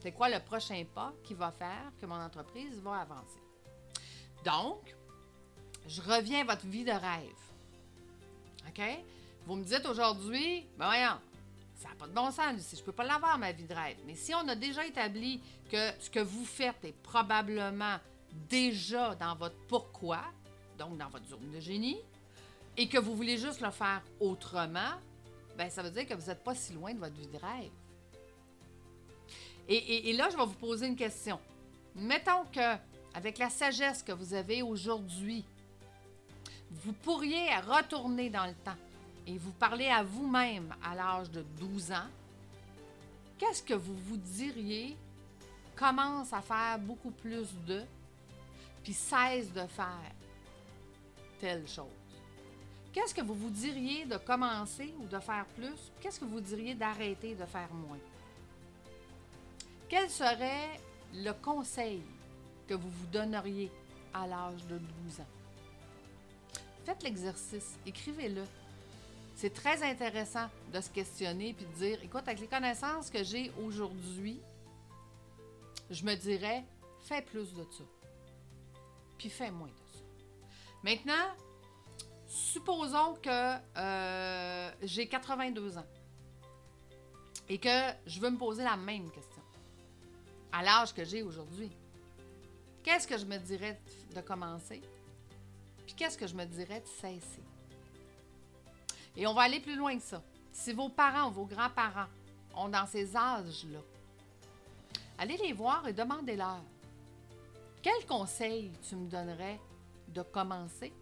C'est 0.00 0.12
quoi 0.12 0.30
le 0.30 0.40
prochain 0.40 0.82
pas 0.94 1.12
qui 1.22 1.34
va 1.34 1.50
faire 1.50 1.92
que 2.00 2.06
mon 2.06 2.14
entreprise 2.14 2.80
va 2.80 3.00
avancer? 3.00 3.40
Donc, 4.44 4.96
je 5.86 6.00
reviens 6.00 6.40
à 6.40 6.44
votre 6.44 6.66
vie 6.66 6.84
de 6.84 6.90
rêve. 6.90 7.40
OK? 8.66 8.82
Vous 9.46 9.56
me 9.56 9.64
dites 9.64 9.84
aujourd'hui, 9.86 10.66
ben 10.78 10.86
voyons, 10.86 11.18
ça 11.76 11.88
n'a 11.88 11.94
pas 11.96 12.06
de 12.06 12.12
bon 12.12 12.30
sens, 12.30 12.56
je 12.72 12.76
ne 12.76 12.82
peux 12.82 12.92
pas 12.92 13.04
l'avoir, 13.04 13.38
ma 13.38 13.52
vie 13.52 13.64
de 13.64 13.74
rêve. 13.74 13.98
Mais 14.06 14.14
si 14.14 14.34
on 14.34 14.46
a 14.48 14.54
déjà 14.54 14.86
établi 14.86 15.40
que 15.70 15.90
ce 15.98 16.08
que 16.08 16.20
vous 16.20 16.44
faites 16.44 16.82
est 16.84 16.96
probablement 17.02 17.96
déjà 18.48 19.14
dans 19.14 19.34
votre 19.34 19.56
pourquoi, 19.66 20.20
donc 20.78 20.96
dans 20.96 21.08
votre 21.08 21.26
zone 21.26 21.50
de 21.50 21.60
génie, 21.60 22.00
et 22.76 22.88
que 22.88 22.98
vous 22.98 23.14
voulez 23.14 23.36
juste 23.36 23.60
le 23.60 23.70
faire 23.70 24.02
autrement, 24.20 24.92
ben 25.58 25.68
ça 25.68 25.82
veut 25.82 25.90
dire 25.90 26.06
que 26.06 26.14
vous 26.14 26.26
n'êtes 26.28 26.42
pas 26.42 26.54
si 26.54 26.72
loin 26.72 26.94
de 26.94 26.98
votre 26.98 27.16
vie 27.16 27.26
de 27.26 27.36
rêve. 27.36 27.72
Et, 29.72 30.12
là, 30.14 30.28
je 30.30 30.36
vais 30.36 30.44
vous 30.44 30.54
poser 30.54 30.88
une 30.88 30.96
question. 30.96 31.38
Mettons 31.94 32.44
que, 32.52 32.76
avec 33.14 33.38
la 33.38 33.48
sagesse 33.48 34.02
que 34.02 34.10
vous 34.10 34.34
avez 34.34 34.62
aujourd'hui, 34.62 35.44
vous 36.70 36.92
pourriez 36.92 37.54
retourner 37.68 38.30
dans 38.30 38.46
le 38.46 38.54
temps 38.54 38.76
et 39.28 39.38
vous 39.38 39.52
parler 39.52 39.86
à 39.86 40.02
vous-même 40.02 40.74
à 40.82 40.96
l'âge 40.96 41.30
de 41.30 41.42
12 41.60 41.92
ans, 41.92 42.08
qu'est-ce 43.38 43.62
que 43.62 43.74
vous 43.74 43.94
vous 43.94 44.16
diriez 44.16 44.96
commence 45.76 46.32
à 46.32 46.40
faire 46.40 46.78
beaucoup 46.80 47.12
plus 47.12 47.48
de, 47.64 47.84
puis 48.82 48.92
cesse 48.92 49.52
de 49.52 49.66
faire 49.68 50.12
telle 51.38 51.68
chose? 51.68 51.86
Qu'est-ce 52.92 53.14
que 53.14 53.22
vous 53.22 53.34
vous 53.34 53.50
diriez 53.50 54.04
de 54.04 54.16
commencer 54.16 54.92
ou 54.98 55.06
de 55.06 55.20
faire 55.20 55.46
plus? 55.56 55.92
Qu'est-ce 56.00 56.18
que 56.18 56.24
vous 56.24 56.40
diriez 56.40 56.74
d'arrêter 56.74 57.36
de 57.36 57.44
faire 57.44 57.72
moins? 57.72 57.98
Quel 59.90 60.08
serait 60.08 60.80
le 61.12 61.32
conseil 61.32 62.00
que 62.68 62.74
vous 62.74 62.88
vous 62.88 63.06
donneriez 63.08 63.72
à 64.14 64.24
l'âge 64.24 64.64
de 64.66 64.78
12 64.78 65.20
ans? 65.20 65.26
Faites 66.84 67.02
l'exercice, 67.02 67.76
écrivez-le. 67.84 68.44
C'est 69.34 69.52
très 69.52 69.82
intéressant 69.82 70.46
de 70.72 70.80
se 70.80 70.90
questionner 70.90 71.54
puis 71.54 71.66
de 71.66 71.72
dire 71.72 71.98
écoute, 72.04 72.22
avec 72.28 72.38
les 72.38 72.46
connaissances 72.46 73.10
que 73.10 73.24
j'ai 73.24 73.50
aujourd'hui, 73.64 74.40
je 75.90 76.04
me 76.04 76.14
dirais 76.14 76.62
fais 77.00 77.22
plus 77.22 77.52
de 77.52 77.64
ça. 77.64 77.84
Puis 79.18 79.28
fais 79.28 79.50
moins 79.50 79.66
de 79.66 79.98
ça. 79.98 80.04
Maintenant, 80.84 81.34
supposons 82.28 83.14
que 83.20 83.56
euh, 83.76 84.70
j'ai 84.82 85.08
82 85.08 85.78
ans 85.78 85.86
et 87.48 87.58
que 87.58 87.90
je 88.06 88.20
veux 88.20 88.30
me 88.30 88.38
poser 88.38 88.62
la 88.62 88.76
même 88.76 89.10
question 89.10 89.29
à 90.52 90.62
l'âge 90.62 90.94
que 90.94 91.04
j'ai 91.04 91.22
aujourd'hui. 91.22 91.70
Qu'est-ce 92.82 93.06
que 93.06 93.18
je 93.18 93.24
me 93.24 93.38
dirais 93.38 93.80
de 94.14 94.20
commencer? 94.20 94.82
qu'est-ce 95.96 96.16
que 96.16 96.26
je 96.26 96.34
me 96.34 96.46
dirais 96.46 96.80
de 96.80 96.86
cesser? 96.86 97.42
Et 99.16 99.26
on 99.26 99.34
va 99.34 99.42
aller 99.42 99.60
plus 99.60 99.76
loin 99.76 99.96
que 99.96 100.02
ça. 100.02 100.22
Si 100.50 100.72
vos 100.72 100.88
parents, 100.88 101.30
vos 101.30 101.44
grands-parents 101.44 102.08
ont 102.54 102.68
dans 102.68 102.86
ces 102.86 103.14
âges-là, 103.14 103.80
allez 105.18 105.36
les 105.36 105.52
voir 105.52 105.86
et 105.86 105.92
demandez-leur 105.92 106.62
quel 107.82 108.04
conseil 108.06 108.70
tu 108.86 108.94
me 108.94 109.08
donnerais 109.08 109.58
de 110.08 110.22
commencer 110.22 110.92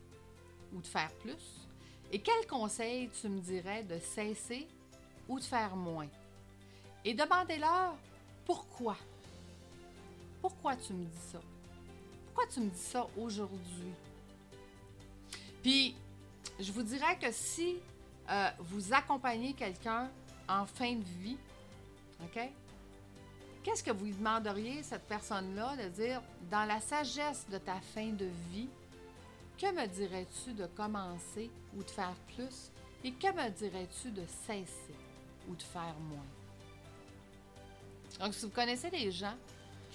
ou 0.72 0.80
de 0.80 0.86
faire 0.86 1.12
plus? 1.14 1.66
Et 2.12 2.20
quel 2.20 2.46
conseil 2.46 3.10
tu 3.10 3.28
me 3.28 3.40
dirais 3.40 3.82
de 3.82 3.98
cesser 3.98 4.68
ou 5.28 5.38
de 5.38 5.44
faire 5.44 5.74
moins? 5.74 6.08
Et 7.04 7.14
demandez-leur 7.14 7.94
pourquoi. 8.44 8.96
Pourquoi 10.40 10.76
tu 10.76 10.92
me 10.92 11.04
dis 11.04 11.30
ça? 11.33 11.40
Pourquoi 12.26 12.47
tu 12.47 12.61
me 12.61 12.71
dis 12.71 12.78
ça 12.78 13.07
aujourd'hui? 13.16 13.92
Puis, 15.62 15.97
je 16.59 16.73
vous 16.73 16.83
dirais 16.83 17.18
que 17.18 17.30
si 17.33 17.76
euh, 18.30 18.50
vous 18.61 18.92
accompagnez 18.92 19.52
quelqu'un 19.54 20.11
en 20.49 20.66
fin 20.66 20.95
de 20.95 21.04
vie, 21.23 21.37
OK? 22.23 22.40
Qu'est-ce 23.62 23.83
que 23.83 23.90
vous 23.90 24.07
demanderiez, 24.07 24.83
cette 24.83 25.07
personne-là, 25.07 25.76
de 25.76 25.88
dire, 25.88 26.23
dans 26.50 26.64
la 26.64 26.80
sagesse 26.80 27.47
de 27.50 27.59
ta 27.59 27.80
fin 27.80 28.12
de 28.12 28.28
vie, 28.50 28.68
que 29.59 29.66
me 29.75 29.87
dirais-tu 29.87 30.52
de 30.54 30.66
commencer 30.66 31.50
ou 31.76 31.83
de 31.83 31.90
faire 31.90 32.14
plus? 32.35 32.71
Et 33.04 33.12
que 33.12 33.26
me 33.28 33.50
dirais-tu 33.50 34.11
de 34.11 34.23
cesser 34.47 34.95
ou 35.49 35.54
de 35.54 35.62
faire 35.62 35.95
moins? 36.09 36.25
Donc, 38.21 38.35
si 38.35 38.47
vous 38.47 38.52
connaissez 38.52 38.90
des 38.90 39.11
gens 39.11 39.35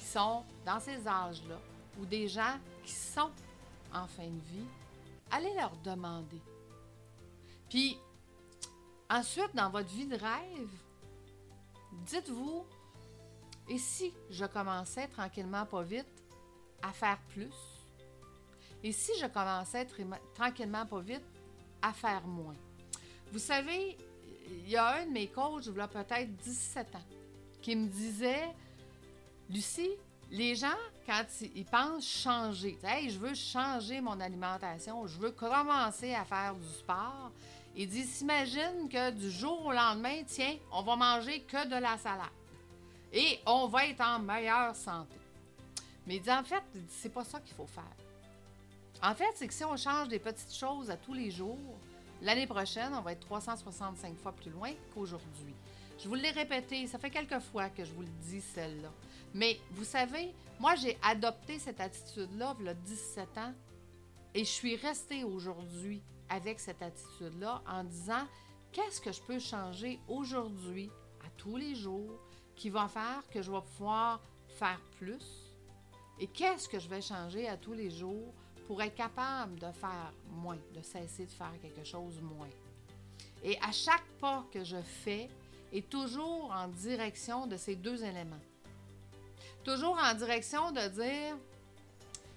sont 0.03 0.43
dans 0.65 0.79
ces 0.79 1.07
âges-là, 1.07 1.59
ou 1.99 2.05
des 2.05 2.27
gens 2.27 2.57
qui 2.83 2.91
sont 2.91 3.31
en 3.93 4.07
fin 4.07 4.27
de 4.27 4.41
vie, 4.51 4.67
allez 5.31 5.53
leur 5.55 5.75
demander. 5.83 6.41
Puis, 7.69 7.97
ensuite, 9.09 9.55
dans 9.55 9.69
votre 9.69 9.89
vie 9.89 10.07
de 10.07 10.15
rêve, 10.15 10.69
dites-vous, 12.05 12.65
et 13.69 13.77
si 13.77 14.13
je 14.29 14.45
commençais 14.45 15.07
tranquillement, 15.07 15.65
pas 15.65 15.83
vite, 15.83 16.05
à 16.81 16.91
faire 16.91 17.19
plus? 17.29 17.53
Et 18.83 18.91
si 18.91 19.11
je 19.19 19.27
commençais 19.27 19.87
tranquillement, 20.35 20.85
pas 20.85 20.99
vite, 20.99 21.23
à 21.81 21.93
faire 21.93 22.27
moins? 22.27 22.55
Vous 23.31 23.39
savez, 23.39 23.97
il 24.49 24.69
y 24.69 24.75
a 24.75 24.97
un 24.97 25.05
de 25.05 25.11
mes 25.11 25.27
coachs, 25.29 25.65
il 25.65 25.79
a 25.79 25.87
peut-être 25.87 26.35
17 26.37 26.95
ans, 26.95 27.05
qui 27.61 27.75
me 27.75 27.87
disait, 27.87 28.53
Lucie, 29.49 29.91
les 30.31 30.55
gens, 30.55 30.67
quand 31.05 31.25
ils 31.55 31.65
pensent 31.65 32.07
changer, 32.07 32.77
hey, 32.83 33.09
je 33.09 33.19
veux 33.19 33.35
changer 33.35 34.01
mon 34.01 34.19
alimentation, 34.19 35.05
je 35.07 35.19
veux 35.19 35.31
commencer 35.31 36.13
à 36.13 36.25
faire 36.25 36.55
du 36.55 36.67
sport, 36.69 37.31
ils 37.75 37.87
disent 37.87 38.11
s'imagine 38.11 38.89
que 38.89 39.11
du 39.11 39.29
jour 39.29 39.65
au 39.65 39.71
lendemain, 39.71 40.23
tiens, 40.25 40.55
on 40.71 40.81
va 40.81 40.95
manger 40.95 41.41
que 41.41 41.67
de 41.67 41.75
la 41.75 41.97
salade 41.97 42.27
et 43.11 43.39
on 43.45 43.67
va 43.67 43.85
être 43.87 44.01
en 44.01 44.19
meilleure 44.19 44.75
santé. 44.75 45.17
Mais 46.07 46.15
il 46.15 46.21
dit 46.21 46.31
en 46.31 46.43
fait, 46.43 46.63
c'est 46.89 47.13
pas 47.13 47.23
ça 47.23 47.39
qu'il 47.39 47.55
faut 47.55 47.67
faire. 47.67 47.83
En 49.01 49.13
fait, 49.13 49.31
c'est 49.35 49.47
que 49.47 49.53
si 49.53 49.65
on 49.65 49.75
change 49.75 50.07
des 50.07 50.19
petites 50.19 50.53
choses 50.53 50.89
à 50.89 50.97
tous 50.97 51.13
les 51.13 51.29
jours, 51.29 51.59
L'année 52.23 52.47
prochaine, 52.47 52.93
on 52.97 53.01
va 53.01 53.11
être 53.11 53.19
365 53.19 54.15
fois 54.15 54.31
plus 54.31 54.49
loin 54.49 54.69
qu'aujourd'hui. 54.93 55.53
Je 56.01 56.07
vous 56.07 56.15
l'ai 56.15 56.31
répété, 56.31 56.87
ça 56.87 56.97
fait 56.97 57.09
quelques 57.09 57.39
fois 57.39 57.69
que 57.69 57.83
je 57.83 57.91
vous 57.91 58.01
le 58.01 58.07
dis, 58.21 58.39
celle-là. 58.39 58.89
Mais 59.33 59.59
vous 59.71 59.83
savez, 59.83 60.33
moi, 60.59 60.75
j'ai 60.75 60.97
adopté 61.01 61.59
cette 61.59 61.79
attitude-là 61.79 62.55
il 62.59 62.65
y 62.65 62.69
a 62.69 62.73
17 62.73 63.37
ans 63.37 63.53
et 64.33 64.39
je 64.39 64.49
suis 64.49 64.75
restée 64.75 65.23
aujourd'hui 65.23 66.01
avec 66.29 66.59
cette 66.59 66.81
attitude-là 66.81 67.61
en 67.67 67.83
disant 67.83 68.27
qu'est-ce 68.71 69.01
que 69.01 69.11
je 69.11 69.21
peux 69.21 69.39
changer 69.39 69.99
aujourd'hui, 70.07 70.89
à 71.25 71.29
tous 71.37 71.57
les 71.57 71.75
jours, 71.75 72.19
qui 72.55 72.69
va 72.69 72.87
faire 72.87 73.23
que 73.31 73.41
je 73.41 73.51
vais 73.51 73.61
pouvoir 73.77 74.21
faire 74.47 74.79
plus? 74.97 75.51
Et 76.19 76.27
qu'est-ce 76.27 76.69
que 76.69 76.79
je 76.79 76.87
vais 76.87 77.01
changer 77.01 77.47
à 77.47 77.57
tous 77.57 77.73
les 77.73 77.89
jours 77.89 78.33
pour 78.67 78.81
être 78.81 78.95
capable 78.95 79.59
de 79.59 79.71
faire 79.71 80.13
moins, 80.29 80.59
de 80.73 80.81
cesser 80.81 81.25
de 81.25 81.31
faire 81.31 81.53
quelque 81.61 81.83
chose 81.83 82.21
moins? 82.21 82.49
Et 83.43 83.57
à 83.61 83.71
chaque 83.71 84.05
pas 84.19 84.45
que 84.51 84.63
je 84.63 84.81
fais 84.81 85.29
est 85.71 85.89
toujours 85.89 86.51
en 86.51 86.67
direction 86.67 87.47
de 87.47 87.57
ces 87.57 87.75
deux 87.75 88.03
éléments. 88.03 88.39
Toujours 89.63 89.97
en 89.97 90.13
direction 90.13 90.71
de 90.71 90.87
dire, 90.89 91.37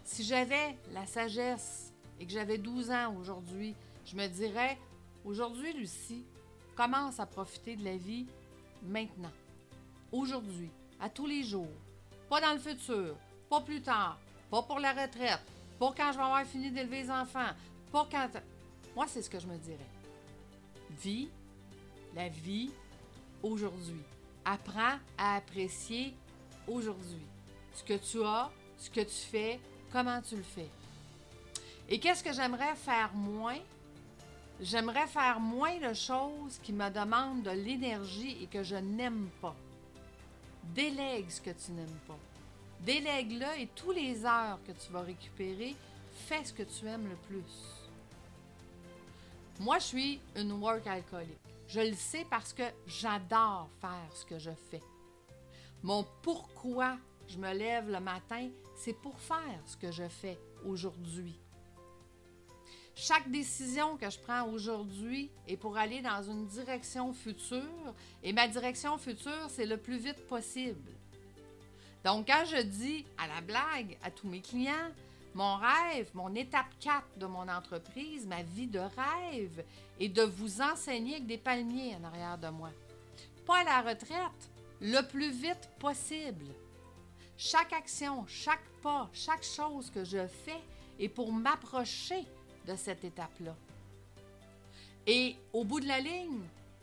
si 0.04 0.23
j'avais 0.23 0.78
la 0.92 1.06
sagesse 1.06 1.92
et 2.21 2.26
que 2.26 2.33
j'avais 2.33 2.56
12 2.56 2.90
ans 2.92 3.16
aujourd'hui, 3.18 3.75
je 4.04 4.14
me 4.14 4.28
dirais, 4.28 4.78
aujourd'hui, 5.25 5.73
Lucie, 5.73 6.25
commence 6.76 7.18
à 7.18 7.26
profiter 7.26 7.75
de 7.75 7.85
la 7.85 7.97
vie 7.97 8.26
maintenant, 8.85 9.33
aujourd'hui, 10.12 10.71
à 11.00 11.09
tous 11.09 11.26
les 11.26 11.42
jours, 11.42 11.66
pas 12.30 12.40
dans 12.40 12.52
le 12.52 12.61
futur, 12.61 13.16
pas 13.50 13.61
plus 13.61 13.83
tard, 13.83 14.18
pas 14.49 14.62
pour 14.62 14.78
la 14.78 14.92
retraite, 14.92 15.42
pas 15.80 15.92
quand 15.97 16.12
je 16.12 16.18
vais 16.18 16.25
avoir 16.25 16.45
fini 16.45 16.71
d'élever 16.71 17.02
les 17.02 17.11
enfants, 17.11 17.50
pas 17.90 18.06
quand... 18.09 18.28
Moi, 18.95 19.06
c'est 19.09 19.23
ce 19.23 19.28
que 19.28 19.40
je 19.40 19.47
me 19.49 19.59
dirais. 19.59 19.90
Vis 20.90 21.28
la 22.14 22.28
vie 22.28 22.71
aujourd'hui. 23.42 24.02
Apprends 24.45 24.99
à 25.18 25.37
apprécier 25.37 26.14
aujourd'hui. 26.68 27.26
Ce 27.75 27.82
que 27.82 27.94
tu 27.94 28.23
as, 28.25 28.50
ce 28.78 28.90
que 28.90 29.00
tu 29.00 29.26
fais, 29.30 29.61
comment 29.92 30.20
tu 30.23 30.37
le 30.37 30.42
fais. 30.42 30.68
Et 31.88 32.00
qu'est-ce 32.00 32.25
que 32.25 32.32
j'aimerais 32.32 32.75
faire 32.75 33.12
moins? 33.14 33.58
J'aimerais 34.61 35.06
faire 35.06 35.38
moins 35.38 35.78
de 35.78 35.92
choses 35.92 36.58
qui 36.62 36.73
me 36.73 36.88
demandent 36.88 37.42
de 37.42 37.50
l'énergie 37.50 38.38
et 38.42 38.46
que 38.46 38.62
je 38.62 38.76
n'aime 38.76 39.28
pas. 39.40 39.54
Délègue 40.75 41.28
ce 41.28 41.40
que 41.40 41.50
tu 41.50 41.73
n'aimes 41.73 42.00
pas. 42.06 42.18
Délègue-le 42.80 43.61
et 43.61 43.68
tous 43.75 43.92
les 43.92 44.25
heures 44.25 44.58
que 44.66 44.73
tu 44.73 44.90
vas 44.92 45.02
récupérer, 45.02 45.76
fais 46.26 46.44
ce 46.44 46.52
que 46.52 46.62
tu 46.62 46.87
aimes 46.87 47.08
le 47.08 47.16
plus. 47.28 47.87
Moi, 49.61 49.78
je 49.78 49.85
suis 49.85 50.20
une 50.35 50.52
work 50.52 50.87
alcoolique. 50.87 51.38
Je 51.68 51.80
le 51.80 51.94
sais 51.94 52.26
parce 52.28 52.52
que 52.52 52.62
j'adore 52.87 53.68
faire 53.80 54.11
ce 54.14 54.25
que 54.25 54.38
je 54.38 54.50
fais. 54.70 54.82
Mon 55.87 56.05
pourquoi 56.21 56.97
je 57.28 57.38
me 57.38 57.55
lève 57.55 57.88
le 57.88 58.00
matin, 58.00 58.49
c'est 58.75 58.93
pour 58.93 59.16
faire 59.21 59.61
ce 59.66 59.76
que 59.76 59.93
je 59.93 60.09
fais 60.09 60.37
aujourd'hui. 60.64 61.38
Chaque 62.97 63.31
décision 63.31 63.97
que 63.97 64.11
je 64.11 64.19
prends 64.19 64.49
aujourd'hui 64.49 65.31
est 65.47 65.57
pour 65.57 65.76
aller 65.76 66.02
dans 66.02 66.25
une 66.25 66.45
direction 66.49 67.12
future 67.12 67.95
et 68.25 68.33
ma 68.33 68.49
direction 68.49 68.99
future, 68.99 69.47
c'est 69.49 69.64
le 69.64 69.76
plus 69.76 69.99
vite 69.99 70.26
possible. 70.26 70.90
Donc, 72.05 72.26
quand 72.26 72.45
je 72.47 72.62
dis 72.62 73.05
à 73.16 73.28
la 73.28 73.40
blague 73.40 73.97
à 74.02 74.11
tous 74.11 74.26
mes 74.26 74.40
clients, 74.40 74.90
mon 75.35 75.55
rêve, 75.55 76.11
mon 76.14 76.35
étape 76.35 76.66
4 76.81 77.16
de 77.19 77.26
mon 77.26 77.47
entreprise, 77.47 78.26
ma 78.26 78.43
vie 78.43 78.66
de 78.66 78.81
rêve, 78.81 79.64
est 80.00 80.09
de 80.09 80.23
vous 80.23 80.61
enseigner 80.61 81.14
avec 81.14 81.26
des 81.26 81.38
palmiers 81.38 81.95
en 81.95 82.02
arrière 82.02 82.38
de 82.38 82.49
moi. 82.49 82.71
Pas 83.47 83.59
à 83.59 83.64
la 83.64 83.90
retraite, 83.90 84.50
le 84.80 85.02
plus 85.02 85.30
vite 85.30 85.68
possible. 85.79 86.46
Chaque 87.37 87.72
action, 87.72 88.24
chaque 88.27 88.66
pas, 88.83 89.09
chaque 89.12 89.44
chose 89.44 89.90
que 89.90 90.05
je 90.05 90.27
fais 90.27 90.61
est 90.98 91.09
pour 91.09 91.33
m'approcher 91.33 92.24
de 92.66 92.74
cette 92.77 93.05
étape-là. 93.05 93.55
Et 95.07 95.37
au 95.53 95.64
bout 95.64 95.81
de 95.81 95.87
la 95.87 96.01
ligne, 96.01 96.40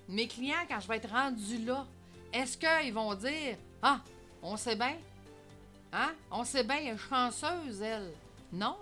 mes 0.08 0.28
clients, 0.28 0.66
quand 0.70 0.80
je 0.80 0.88
vais 0.88 0.98
être 0.98 1.10
rendu 1.10 1.66
là, 1.66 1.86
est-ce 2.32 2.58
qu'ils 2.58 2.94
vont 2.94 3.14
dire 3.16 3.58
Ah, 3.82 4.02
on 4.42 4.58
sait 4.58 4.76
bien, 4.76 4.98
Hein? 5.94 6.16
On 6.32 6.44
sait 6.44 6.64
bien, 6.64 6.78
elle 6.78 6.96
est 6.96 6.98
chanceuse, 6.98 7.82
elle. 7.82 8.12
Non. 8.52 8.78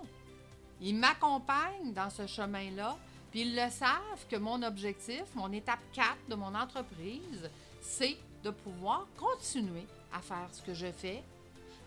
Ils 0.79 0.95
m'accompagnent 0.95 1.93
dans 1.93 2.09
ce 2.09 2.25
chemin-là, 2.25 2.97
puis 3.29 3.41
ils 3.41 3.55
le 3.55 3.69
savent 3.69 4.25
que 4.29 4.37
mon 4.37 4.63
objectif, 4.63 5.23
mon 5.35 5.51
étape 5.51 5.81
4 5.93 6.07
de 6.29 6.35
mon 6.35 6.55
entreprise, 6.55 7.49
c'est 7.81 8.17
de 8.43 8.49
pouvoir 8.49 9.07
continuer 9.17 9.85
à 10.13 10.21
faire 10.21 10.47
ce 10.51 10.61
que 10.61 10.73
je 10.73 10.91
fais, 10.91 11.23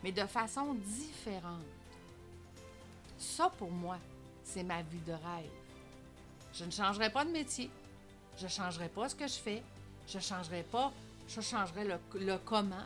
mais 0.03 0.13
de 0.13 0.25
façon 0.27 0.75
différente. 0.75 1.65
Ça, 3.19 3.51
pour 3.59 3.71
moi, 3.71 3.99
c'est 4.43 4.63
ma 4.63 4.83
vie 4.83 5.01
de 5.01 5.13
rêve. 5.13 5.51
Je 6.53 6.65
ne 6.65 6.71
changerai 6.71 7.11
pas 7.11 7.25
de 7.25 7.31
métier. 7.31 7.71
Je 8.37 8.45
ne 8.45 8.49
changerai 8.51 8.89
pas 8.89 9.09
ce 9.09 9.15
que 9.15 9.27
je 9.27 9.35
fais. 9.35 9.63
Je 10.07 10.19
ne 10.19 10.23
changerai 10.23 10.63
pas. 10.63 10.93
Je 11.29 11.41
changerai 11.41 11.85
le, 11.85 12.39
comment 12.45 12.85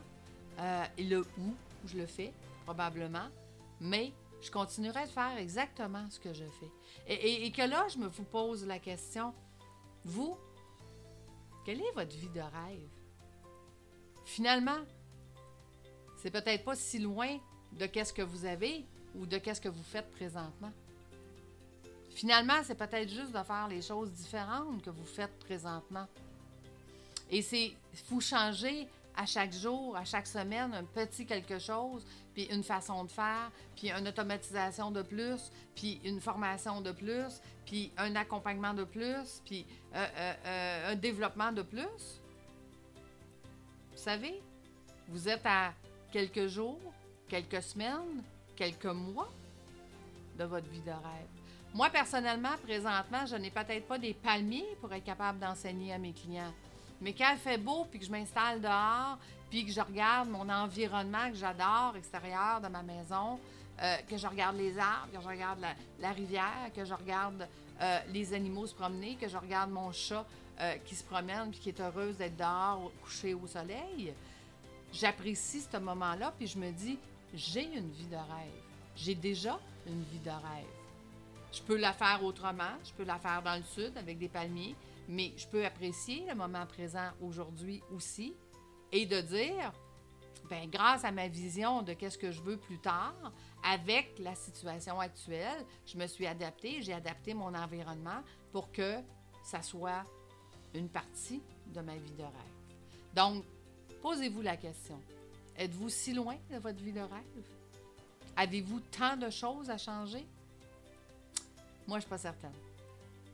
euh, 0.60 0.84
et 0.96 1.04
le 1.04 1.20
où 1.20 1.54
je 1.86 1.96
le 1.96 2.06
fais, 2.06 2.32
probablement, 2.64 3.28
mais 3.80 4.12
je 4.40 4.50
continuerai 4.50 5.04
de 5.04 5.10
faire 5.10 5.36
exactement 5.38 6.08
ce 6.10 6.20
que 6.20 6.32
je 6.32 6.44
fais. 6.44 6.70
Et, 7.08 7.50
que 7.50 7.62
là, 7.62 7.86
je 7.88 7.98
me 7.98 8.06
vous 8.06 8.24
pose 8.24 8.64
la 8.66 8.78
question, 8.78 9.34
vous, 10.04 10.36
quelle 11.64 11.80
est 11.80 11.92
votre 11.94 12.16
vie 12.16 12.28
de 12.28 12.40
rêve? 12.40 12.97
Finalement, 14.38 14.78
c'est 16.16 16.30
peut-être 16.30 16.62
pas 16.62 16.76
si 16.76 17.00
loin 17.00 17.40
de 17.72 17.86
qu'est-ce 17.86 18.12
que 18.12 18.22
vous 18.22 18.44
avez 18.44 18.86
ou 19.16 19.26
de 19.26 19.36
qu'est-ce 19.36 19.60
que 19.60 19.68
vous 19.68 19.82
faites 19.82 20.08
présentement. 20.12 20.70
Finalement, 22.10 22.62
c'est 22.62 22.76
peut-être 22.76 23.08
juste 23.08 23.32
de 23.32 23.42
faire 23.42 23.66
les 23.66 23.82
choses 23.82 24.12
différentes 24.12 24.80
que 24.80 24.90
vous 24.90 25.04
faites 25.04 25.36
présentement. 25.40 26.06
Et 27.32 27.42
c'est, 27.42 27.72
faut 28.04 28.20
changer 28.20 28.86
à 29.16 29.26
chaque 29.26 29.52
jour, 29.52 29.96
à 29.96 30.04
chaque 30.04 30.28
semaine, 30.28 30.72
un 30.72 30.84
petit 30.84 31.26
quelque 31.26 31.58
chose, 31.58 32.06
puis 32.32 32.44
une 32.44 32.62
façon 32.62 33.02
de 33.02 33.10
faire, 33.10 33.50
puis 33.74 33.90
une 33.90 34.06
automatisation 34.06 34.92
de 34.92 35.02
plus, 35.02 35.50
puis 35.74 36.00
une 36.04 36.20
formation 36.20 36.80
de 36.80 36.92
plus, 36.92 37.40
puis 37.66 37.90
un 37.96 38.14
accompagnement 38.14 38.72
de 38.72 38.84
plus, 38.84 39.42
puis 39.44 39.66
euh, 39.96 40.06
euh, 40.16 40.34
euh, 40.46 40.92
un 40.92 40.94
développement 40.94 41.50
de 41.50 41.62
plus. 41.62 42.20
Vous 44.08 44.14
savez, 44.14 44.40
vous 45.08 45.28
êtes 45.28 45.44
à 45.44 45.74
quelques 46.10 46.46
jours, 46.46 46.80
quelques 47.28 47.60
semaines, 47.60 48.22
quelques 48.56 48.86
mois 48.86 49.28
de 50.38 50.44
votre 50.44 50.66
vie 50.70 50.80
de 50.80 50.92
rêve. 50.92 51.28
Moi, 51.74 51.90
personnellement, 51.90 52.56
présentement, 52.62 53.26
je 53.26 53.36
n'ai 53.36 53.50
peut-être 53.50 53.86
pas 53.86 53.98
des 53.98 54.14
palmiers 54.14 54.64
pour 54.80 54.90
être 54.94 55.04
capable 55.04 55.38
d'enseigner 55.38 55.92
à 55.92 55.98
mes 55.98 56.14
clients. 56.14 56.54
Mais 57.02 57.12
quand 57.12 57.32
il 57.32 57.38
fait 57.38 57.58
beau, 57.58 57.84
puis 57.90 57.98
que 58.00 58.06
je 58.06 58.10
m'installe 58.10 58.62
dehors, 58.62 59.18
puis 59.50 59.66
que 59.66 59.72
je 59.72 59.80
regarde 59.82 60.30
mon 60.30 60.48
environnement 60.48 61.28
que 61.28 61.36
j'adore 61.36 61.94
extérieur 61.98 62.62
de 62.62 62.68
ma 62.68 62.82
maison, 62.82 63.38
euh, 63.82 63.96
que 64.08 64.16
je 64.16 64.26
regarde 64.26 64.56
les 64.56 64.78
arbres, 64.78 65.12
que 65.12 65.20
je 65.20 65.28
regarde 65.28 65.60
la, 66.00 66.12
rivière, 66.12 66.70
que 66.74 66.82
je 66.82 66.94
regarde 66.94 67.46
euh, 67.82 67.98
les 68.14 68.32
animaux 68.32 68.66
se 68.66 68.74
promener, 68.74 69.16
que 69.16 69.28
je 69.28 69.36
regarde 69.36 69.70
mon 69.70 69.92
chat 69.92 70.24
euh, 70.60 70.76
qui 70.84 70.94
se 70.94 71.04
promène 71.04 71.50
puis 71.50 71.60
qui 71.60 71.68
est 71.68 71.80
heureuse 71.80 72.16
d'être 72.16 72.36
dehors, 72.36 72.90
couché 73.02 73.34
au 73.34 73.46
soleil, 73.46 74.12
j'apprécie 74.92 75.60
ce 75.60 75.76
moment-là, 75.76 76.32
puis 76.36 76.46
je 76.46 76.58
me 76.58 76.70
dis, 76.72 76.98
j'ai 77.34 77.64
une 77.64 77.90
vie 77.90 78.06
de 78.06 78.16
rêve. 78.16 78.62
J'ai 78.96 79.14
déjà 79.14 79.58
une 79.86 80.02
vie 80.02 80.18
de 80.18 80.30
rêve. 80.30 80.66
Je 81.52 81.62
peux 81.62 81.76
la 81.76 81.92
faire 81.92 82.22
autrement, 82.24 82.74
je 82.84 82.92
peux 82.92 83.04
la 83.04 83.18
faire 83.18 83.42
dans 83.42 83.56
le 83.56 83.62
sud 83.62 83.96
avec 83.96 84.18
des 84.18 84.28
palmiers, 84.28 84.74
mais 85.08 85.32
je 85.36 85.46
peux 85.46 85.64
apprécier 85.64 86.24
le 86.28 86.34
moment 86.34 86.66
présent 86.66 87.10
aujourd'hui 87.22 87.82
aussi 87.94 88.34
et 88.92 89.06
de 89.06 89.20
dire, 89.20 89.72
ben, 90.50 90.68
grâce 90.68 91.04
à 91.04 91.12
ma 91.12 91.28
vision 91.28 91.82
de 91.82 91.92
qu'est-ce 91.92 92.18
que 92.18 92.30
je 92.30 92.40
veux 92.40 92.56
plus 92.56 92.78
tard, 92.78 93.32
avec 93.64 94.18
la 94.18 94.34
situation 94.34 94.98
actuelle, 95.00 95.64
je 95.86 95.96
me 95.96 96.06
suis 96.06 96.26
adaptée, 96.26 96.82
j'ai 96.82 96.92
adapté 96.92 97.34
mon 97.34 97.54
environnement 97.54 98.22
pour 98.52 98.70
que 98.72 98.96
ça 99.42 99.62
soit 99.62 100.04
une 100.74 100.88
partie 100.88 101.42
de 101.74 101.80
ma 101.80 101.96
vie 101.96 102.12
de 102.12 102.22
rêve. 102.22 102.32
Donc, 103.14 103.44
posez-vous 104.02 104.42
la 104.42 104.56
question. 104.56 105.00
Êtes-vous 105.56 105.88
si 105.88 106.12
loin 106.14 106.36
de 106.50 106.58
votre 106.58 106.78
vie 106.78 106.92
de 106.92 107.00
rêve? 107.00 107.44
Avez-vous 108.36 108.80
tant 108.96 109.16
de 109.16 109.30
choses 109.30 109.68
à 109.70 109.78
changer? 109.78 110.24
Moi, 111.86 111.94
je 111.94 111.94
ne 111.96 112.00
suis 112.00 112.10
pas 112.10 112.18
certaine. 112.18 112.52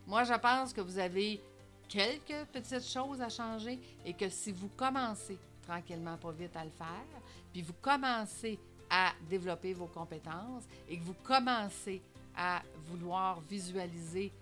Moi, 0.06 0.24
je 0.24 0.34
pense 0.34 0.72
que 0.72 0.80
vous 0.80 0.98
avez 0.98 1.40
quelques 1.88 2.46
petites 2.52 2.88
choses 2.88 3.20
à 3.20 3.28
changer 3.28 3.78
et 4.04 4.14
que 4.14 4.28
si 4.28 4.52
vous 4.52 4.68
commencez 4.76 5.38
tranquillement, 5.66 6.16
pas 6.16 6.30
vite 6.30 6.56
à 6.56 6.64
le 6.64 6.70
faire, 6.70 7.20
puis 7.52 7.62
vous 7.62 7.74
commencez 7.80 8.58
à 8.88 9.12
développer 9.28 9.72
vos 9.72 9.86
compétences 9.86 10.64
et 10.88 10.98
que 10.98 11.04
vous 11.04 11.16
commencez 11.22 12.00
à 12.36 12.62
vouloir 12.86 13.40
visualiser 13.42 14.32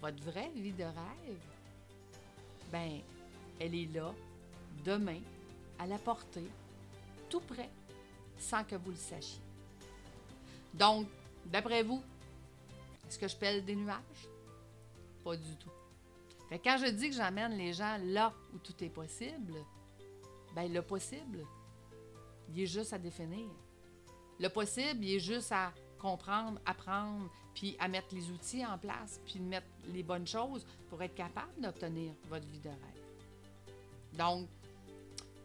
votre 0.00 0.22
vraie 0.22 0.50
vie 0.54 0.72
de 0.72 0.84
rêve, 0.84 1.40
ben, 2.74 3.00
elle 3.60 3.72
est 3.72 3.94
là, 3.94 4.12
demain, 4.84 5.20
à 5.78 5.86
la 5.86 5.96
portée, 5.96 6.50
tout 7.30 7.38
près, 7.38 7.70
sans 8.36 8.64
que 8.64 8.74
vous 8.74 8.90
le 8.90 8.96
sachiez. 8.96 9.40
Donc, 10.72 11.06
d'après 11.46 11.84
vous, 11.84 12.02
est-ce 13.06 13.16
que 13.16 13.28
je 13.28 13.36
pèle 13.36 13.64
des 13.64 13.76
nuages? 13.76 14.28
Pas 15.22 15.36
du 15.36 15.56
tout. 15.56 15.70
Quand 16.64 16.76
je 16.78 16.90
dis 16.90 17.10
que 17.10 17.14
j'amène 17.14 17.56
les 17.56 17.72
gens 17.72 17.96
là 18.06 18.32
où 18.52 18.58
tout 18.58 18.82
est 18.82 18.88
possible, 18.88 19.54
ben 20.52 20.72
le 20.72 20.82
possible, 20.82 21.46
il 22.48 22.60
est 22.60 22.66
juste 22.66 22.92
à 22.92 22.98
définir. 22.98 23.50
Le 24.40 24.48
possible, 24.48 25.04
il 25.04 25.14
est 25.14 25.20
juste 25.20 25.52
à 25.52 25.72
comprendre, 26.00 26.60
apprendre, 26.66 27.30
puis 27.54 27.76
à 27.78 27.86
mettre 27.86 28.12
les 28.16 28.30
outils 28.30 28.66
en 28.66 28.78
place, 28.78 29.20
puis 29.24 29.38
mettre 29.38 29.68
les 29.92 30.02
bonnes 30.02 30.26
choses 30.26 30.66
pour 30.88 31.02
être 31.02 31.14
capable 31.14 31.60
d'obtenir 31.60 32.12
votre 32.28 32.46
vie 32.46 32.60
de 32.60 32.68
rêve. 32.68 33.04
Donc, 34.16 34.48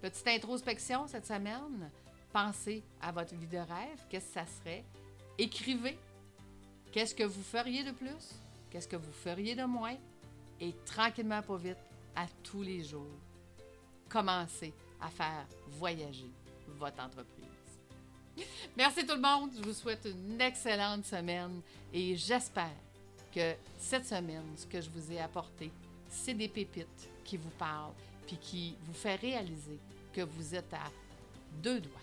petite 0.02 0.28
introspection 0.28 1.08
cette 1.08 1.26
semaine. 1.26 1.90
Pensez 2.32 2.84
à 3.02 3.12
votre 3.12 3.34
vie 3.36 3.48
de 3.48 3.58
rêve. 3.58 4.00
Qu'est-ce 4.10 4.28
que 4.28 4.34
ça 4.34 4.46
serait? 4.46 4.86
Écrivez. 5.38 5.98
Qu'est-ce 6.92 7.16
que 7.16 7.24
vous 7.24 7.44
feriez 7.44 7.84
de 7.84 7.92
plus? 7.92 8.36
Qu'est-ce 8.70 8.88
que 8.88 8.96
vous 8.96 9.12
feriez 9.12 9.56
de 9.56 9.64
moins? 9.64 9.96
Et 10.60 10.74
tranquillement, 10.86 11.42
pas 11.42 11.58
vite, 11.58 11.78
à 12.16 12.26
tous 12.44 12.62
les 12.62 12.84
jours, 12.84 13.08
commencez 14.10 14.74
à 15.00 15.08
faire 15.10 15.46
voyager 15.68 16.30
votre 16.78 17.02
entreprise. 17.02 17.46
Merci 18.78 19.06
tout 19.06 19.16
le 19.16 19.22
monde. 19.22 19.52
Je 19.56 19.62
vous 19.62 19.74
souhaite 19.74 20.06
une 20.06 20.40
excellente 20.42 21.06
semaine 21.06 21.62
et 21.94 22.16
j'espère 22.16 22.76
cette 23.78 24.06
semaine, 24.06 24.44
ce 24.56 24.66
que 24.66 24.82
je 24.82 24.90
vous 24.90 25.12
ai 25.12 25.20
apporté, 25.20 25.72
c'est 26.08 26.34
des 26.34 26.48
pépites 26.48 27.10
qui 27.24 27.38
vous 27.38 27.52
parlent 27.52 27.94
puis 28.26 28.38
qui 28.38 28.76
vous 28.86 28.94
fait 28.94 29.16
réaliser 29.16 29.80
que 30.14 30.22
vous 30.22 30.56
êtes 30.56 30.74
à 30.74 30.92
deux 31.62 31.80
doigts 31.80 32.02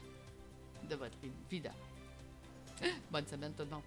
de 0.88 0.94
votre 0.96 1.16
vie 1.50 1.62
Bonne 3.10 3.26
semaine 3.26 3.52
tout 3.52 3.64
le 3.64 3.70
monde. 3.70 3.82